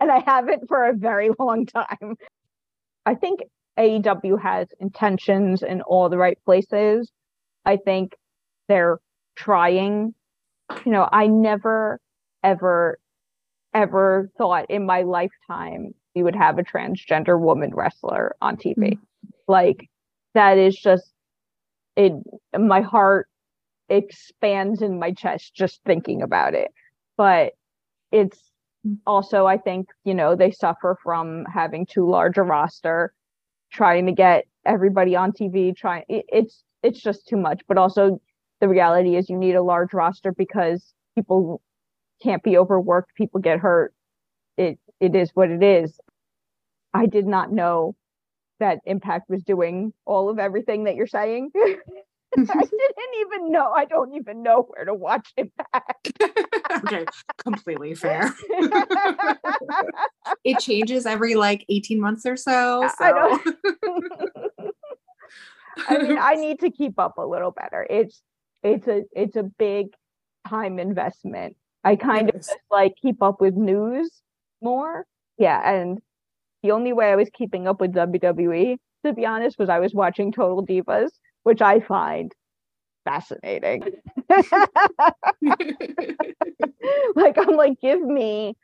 [0.00, 2.16] and i haven't for a very long time.
[3.06, 3.40] I think
[3.78, 7.10] aew has intentions in all the right places.
[7.64, 8.14] I think
[8.68, 8.98] they're
[9.36, 10.14] trying.
[10.84, 11.98] You know i never
[12.44, 12.98] ever
[13.74, 18.76] ever thought in my lifetime you would have a transgender woman wrestler on TV.
[18.76, 18.96] Mm-hmm.
[19.46, 19.88] Like
[20.34, 21.12] that is just
[21.96, 22.12] it
[22.58, 23.28] my heart
[23.88, 26.70] expands in my chest just thinking about it.
[27.16, 27.52] But
[28.12, 28.50] it's
[29.06, 33.12] also I think, you know, they suffer from having too large a roster,
[33.72, 37.62] trying to get everybody on TV, trying it, it's it's just too much.
[37.68, 38.20] But also
[38.60, 41.62] the reality is you need a large roster because people
[42.22, 43.94] can't be overworked, people get hurt.
[44.56, 45.98] It it is what it is.
[46.94, 47.94] I did not know
[48.60, 51.50] that Impact was doing all of everything that you're saying.
[52.36, 53.72] I didn't even know.
[53.72, 56.12] I don't even know where to watch Impact.
[56.84, 57.06] okay,
[57.38, 58.34] completely fair.
[60.44, 62.88] it changes every like 18 months or so.
[62.98, 63.04] so.
[63.04, 63.38] I,
[65.88, 67.86] I mean, I need to keep up a little better.
[67.88, 68.20] It's
[68.62, 69.94] it's a it's a big
[70.46, 71.56] time investment.
[71.84, 72.34] I kind yes.
[72.34, 74.10] of just like keep up with news
[74.60, 75.06] more.
[75.38, 76.00] Yeah, and
[76.62, 79.94] the only way I was keeping up with WWE, to be honest, was I was
[79.94, 81.10] watching Total Divas,
[81.44, 82.32] which I find
[83.04, 83.82] fascinating.
[87.14, 88.56] like I'm like, give me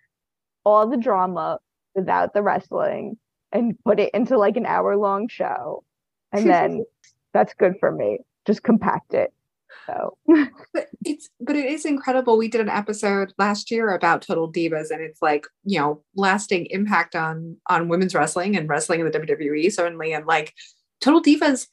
[0.64, 1.58] all the drama
[1.94, 3.16] without the wrestling
[3.52, 5.84] and put it into like an hour long show.
[6.32, 6.84] And then
[7.32, 8.18] that's good for me.
[8.46, 9.32] Just compact it.
[9.86, 10.16] So
[10.72, 12.36] but it's but it is incredible.
[12.36, 16.66] We did an episode last year about Total Divas, and it's like, you know, lasting
[16.70, 20.12] impact on on women's wrestling and wrestling in the WWE, certainly.
[20.12, 20.54] And like
[21.00, 21.66] Total Divas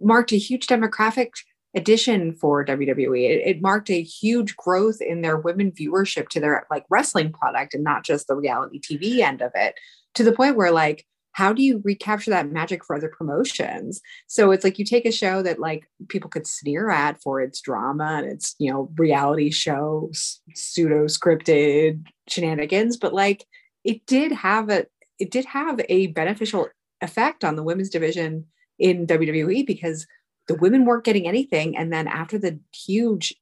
[0.00, 1.30] marked a huge demographic
[1.74, 3.28] addition for WWE.
[3.28, 7.74] It, it, marked a huge growth in their women viewership to their like wrestling product
[7.74, 9.74] and not just the reality TV end of it,
[10.14, 11.04] to the point where like
[11.38, 15.12] how do you recapture that magic for other promotions so it's like you take a
[15.12, 19.50] show that like people could sneer at for its drama and its you know reality
[19.50, 20.10] show
[20.54, 23.46] pseudo scripted shenanigans but like
[23.84, 24.86] it did have a
[25.18, 26.68] it did have a beneficial
[27.00, 28.44] effect on the women's division
[28.78, 30.06] in WWE because
[30.46, 31.76] the women weren't getting anything.
[31.76, 33.34] And then after the huge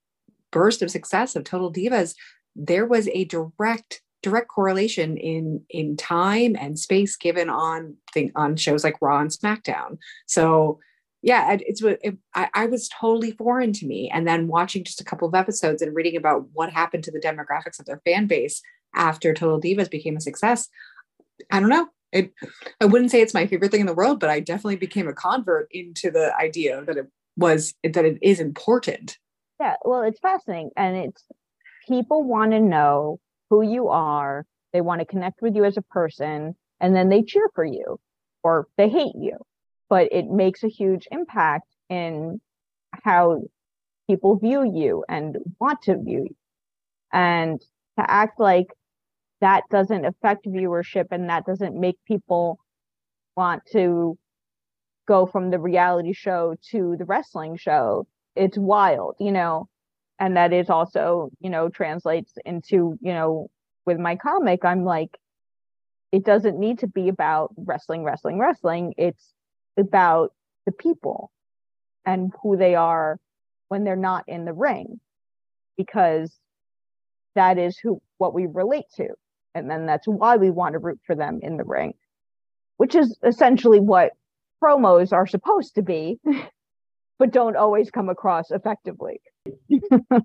[0.51, 2.15] burst of success of Total Divas,
[2.55, 8.55] there was a direct direct correlation in in time and space given on thing on
[8.55, 9.97] shows like Raw and SmackDown.
[10.25, 10.79] So
[11.21, 14.09] yeah, it's it, I, I was totally foreign to me.
[14.13, 17.19] And then watching just a couple of episodes and reading about what happened to the
[17.19, 18.61] demographics of their fan base
[18.95, 20.69] after Total Divas became a success,
[21.51, 21.89] I don't know.
[22.11, 22.33] It,
[22.79, 25.13] I wouldn't say it's my favorite thing in the world, but I definitely became a
[25.13, 29.17] convert into the idea that it was that it is important.
[29.59, 31.25] Yeah, well, it's fascinating, and it's
[31.87, 33.19] people want to know
[33.49, 34.45] who you are.
[34.73, 37.99] They want to connect with you as a person, and then they cheer for you
[38.43, 39.37] or they hate you.
[39.89, 42.41] But it makes a huge impact in
[42.91, 43.41] how
[44.09, 46.35] people view you and want to view you.
[47.11, 47.59] And
[47.97, 48.67] to act like
[49.41, 52.59] that doesn't affect viewership and that doesn't make people
[53.35, 54.17] want to
[55.07, 59.67] go from the reality show to the wrestling show it's wild you know
[60.19, 63.49] and that is also you know translates into you know
[63.85, 65.17] with my comic i'm like
[66.11, 69.33] it doesn't need to be about wrestling wrestling wrestling it's
[69.77, 70.33] about
[70.65, 71.31] the people
[72.05, 73.19] and who they are
[73.67, 74.99] when they're not in the ring
[75.77, 76.39] because
[77.35, 79.07] that is who what we relate to
[79.57, 81.95] and then that's why we want to root for them in the ring,
[82.77, 84.11] which is essentially what
[84.63, 86.19] promos are supposed to be,
[87.19, 89.19] but don't always come across effectively.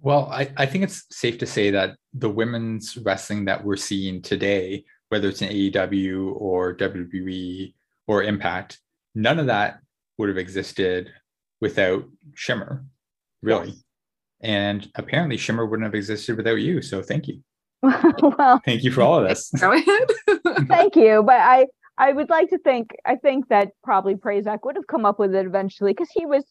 [0.00, 4.22] well, I, I think it's safe to say that the women's wrestling that we're seeing
[4.22, 7.74] today, whether it's in AEW or WWE
[8.06, 8.78] or Impact,
[9.14, 9.80] none of that
[10.18, 11.10] would have existed
[11.60, 12.04] without
[12.34, 12.84] Shimmer,
[13.42, 13.68] really.
[13.68, 13.84] Yes.
[14.42, 16.80] And apparently, Shimmer wouldn't have existed without you.
[16.80, 17.42] So thank you.
[17.82, 19.50] well, thank you for all of this.
[20.68, 21.22] Thank you.
[21.22, 21.66] But I,
[21.96, 25.34] I would like to think, I think that probably Prazak would have come up with
[25.34, 26.44] it eventually because he was,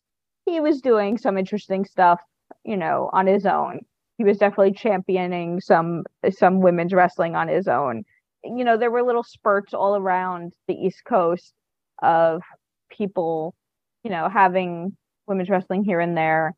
[0.50, 2.20] he was doing some interesting stuff,
[2.64, 3.82] you know, on his own.
[4.18, 8.04] He was definitely championing some, some women's wrestling on his own.
[8.44, 11.54] You know, there were little spurts all around the East Coast
[12.02, 12.42] of
[12.90, 13.56] people,
[14.04, 14.96] you know, having
[15.28, 16.56] women's wrestling here and there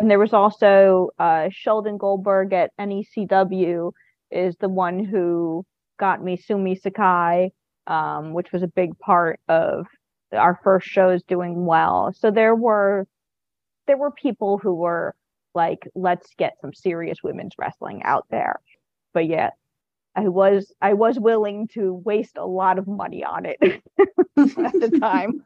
[0.00, 3.92] and there was also uh, Sheldon Goldberg at NECW
[4.30, 5.64] is the one who
[5.98, 7.52] got me Sumi Sakai,
[7.86, 9.86] um, which was a big part of
[10.32, 12.14] our first shows doing well.
[12.16, 13.06] So there were
[13.90, 15.16] there were people who were
[15.52, 18.60] like, let's get some serious women's wrestling out there.
[19.12, 19.54] But yet
[20.14, 23.82] I was I was willing to waste a lot of money on it at
[24.36, 25.44] the time.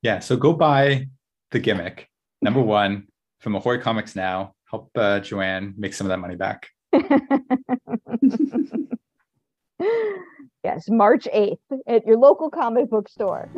[0.00, 1.08] Yeah, so go buy
[1.50, 2.08] the gimmick.
[2.40, 3.08] Number one,
[3.40, 4.54] from Ahoy Comics Now.
[4.70, 6.70] Help uh, Joanne make some of that money back.
[10.64, 13.50] yes, March 8th at your local comic book store.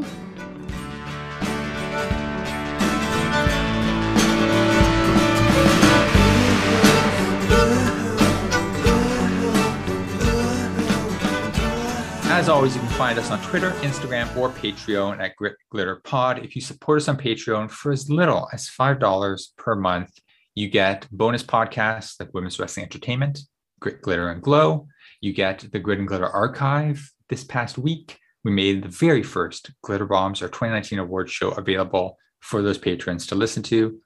[12.35, 16.45] As always, you can find us on Twitter, Instagram, or Patreon at Grit Glitter Pod.
[16.45, 20.11] If you support us on Patreon for as little as $5 per month,
[20.55, 23.39] you get bonus podcasts like Women's Wrestling Entertainment,
[23.81, 24.89] Grit, Glitter, and Glow.
[25.21, 27.09] You get the Grit and Glitter Archive.
[27.29, 32.19] This past week, we made the very first Glitter Bombs, our 2019 award show, available
[32.41, 34.01] for those patrons to listen to.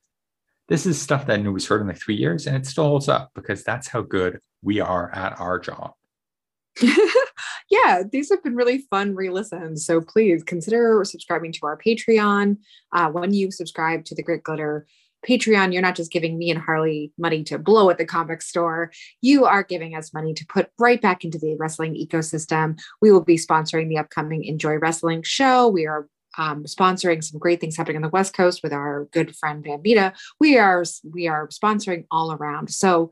[0.69, 3.31] This is stuff that nobody's heard in like three years, and it still holds up
[3.35, 5.93] because that's how good we are at our job.
[7.71, 9.85] yeah, these have been really fun re-listens.
[9.85, 12.59] So please consider subscribing to our Patreon.
[12.93, 14.87] Uh, when you subscribe to the Grit Glitter
[15.27, 18.93] Patreon, you're not just giving me and Harley money to blow at the comic store.
[19.21, 22.79] You are giving us money to put right back into the wrestling ecosystem.
[23.01, 25.67] We will be sponsoring the upcoming Enjoy Wrestling show.
[25.69, 26.09] We are
[26.39, 30.15] um, sponsoring some great things happening on the West Coast with our good friend Bambita.
[30.41, 32.71] We are we are sponsoring all around.
[32.71, 33.11] So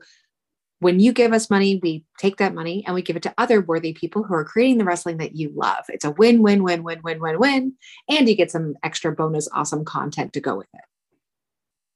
[0.79, 3.61] when you give us money, we take that money and we give it to other
[3.61, 5.85] worthy people who are creating the wrestling that you love.
[5.89, 7.73] It's a win, win, win, win, win, win, win.
[8.07, 10.81] And you get some extra bonus, awesome content to go with it.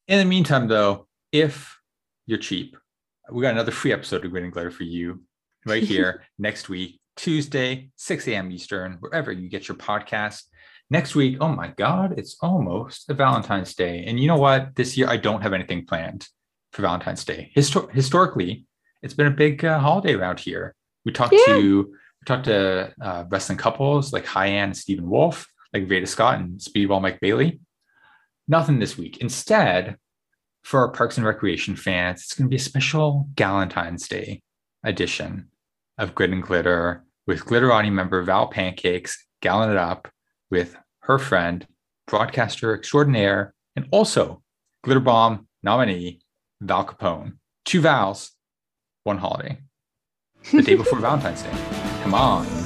[0.08, 1.80] In the meantime, though, if
[2.26, 2.76] you're cheap,
[3.32, 5.22] we got another free episode of Grit and Glitter for you
[5.66, 8.52] right here next week, Tuesday, 6 a.m.
[8.52, 10.44] Eastern, wherever you get your podcast.
[10.92, 14.04] Next week, oh my God, it's almost a Valentine's Day.
[14.06, 14.76] And you know what?
[14.76, 16.28] This year, I don't have anything planned
[16.74, 17.50] for Valentine's Day.
[17.56, 18.66] Histor- historically,
[19.02, 20.76] it's been a big uh, holiday around here.
[21.06, 21.56] We talked yeah.
[21.56, 26.40] to we talked to uh, wrestling couples like Hyan and Stephen Wolf, like Veda Scott
[26.40, 27.62] and Speedball Mike Bailey.
[28.50, 29.20] Nothing this week.
[29.20, 29.96] Instead,
[30.62, 34.42] for our Parks and Recreation fans, it's going to be a special Galentine's Day
[34.84, 35.48] edition.
[35.98, 40.10] of Grit and Glitter with Glitterati member Val Pancakes galling it up
[40.52, 41.66] with her friend,
[42.06, 44.44] broadcaster extraordinaire, and also
[44.84, 46.20] Glitter Bomb nominee
[46.62, 47.38] Val Capone.
[47.66, 48.32] Two Vals,
[49.04, 49.58] one holiday.
[50.52, 51.52] The day before Valentine's Day.
[52.04, 52.61] Come on.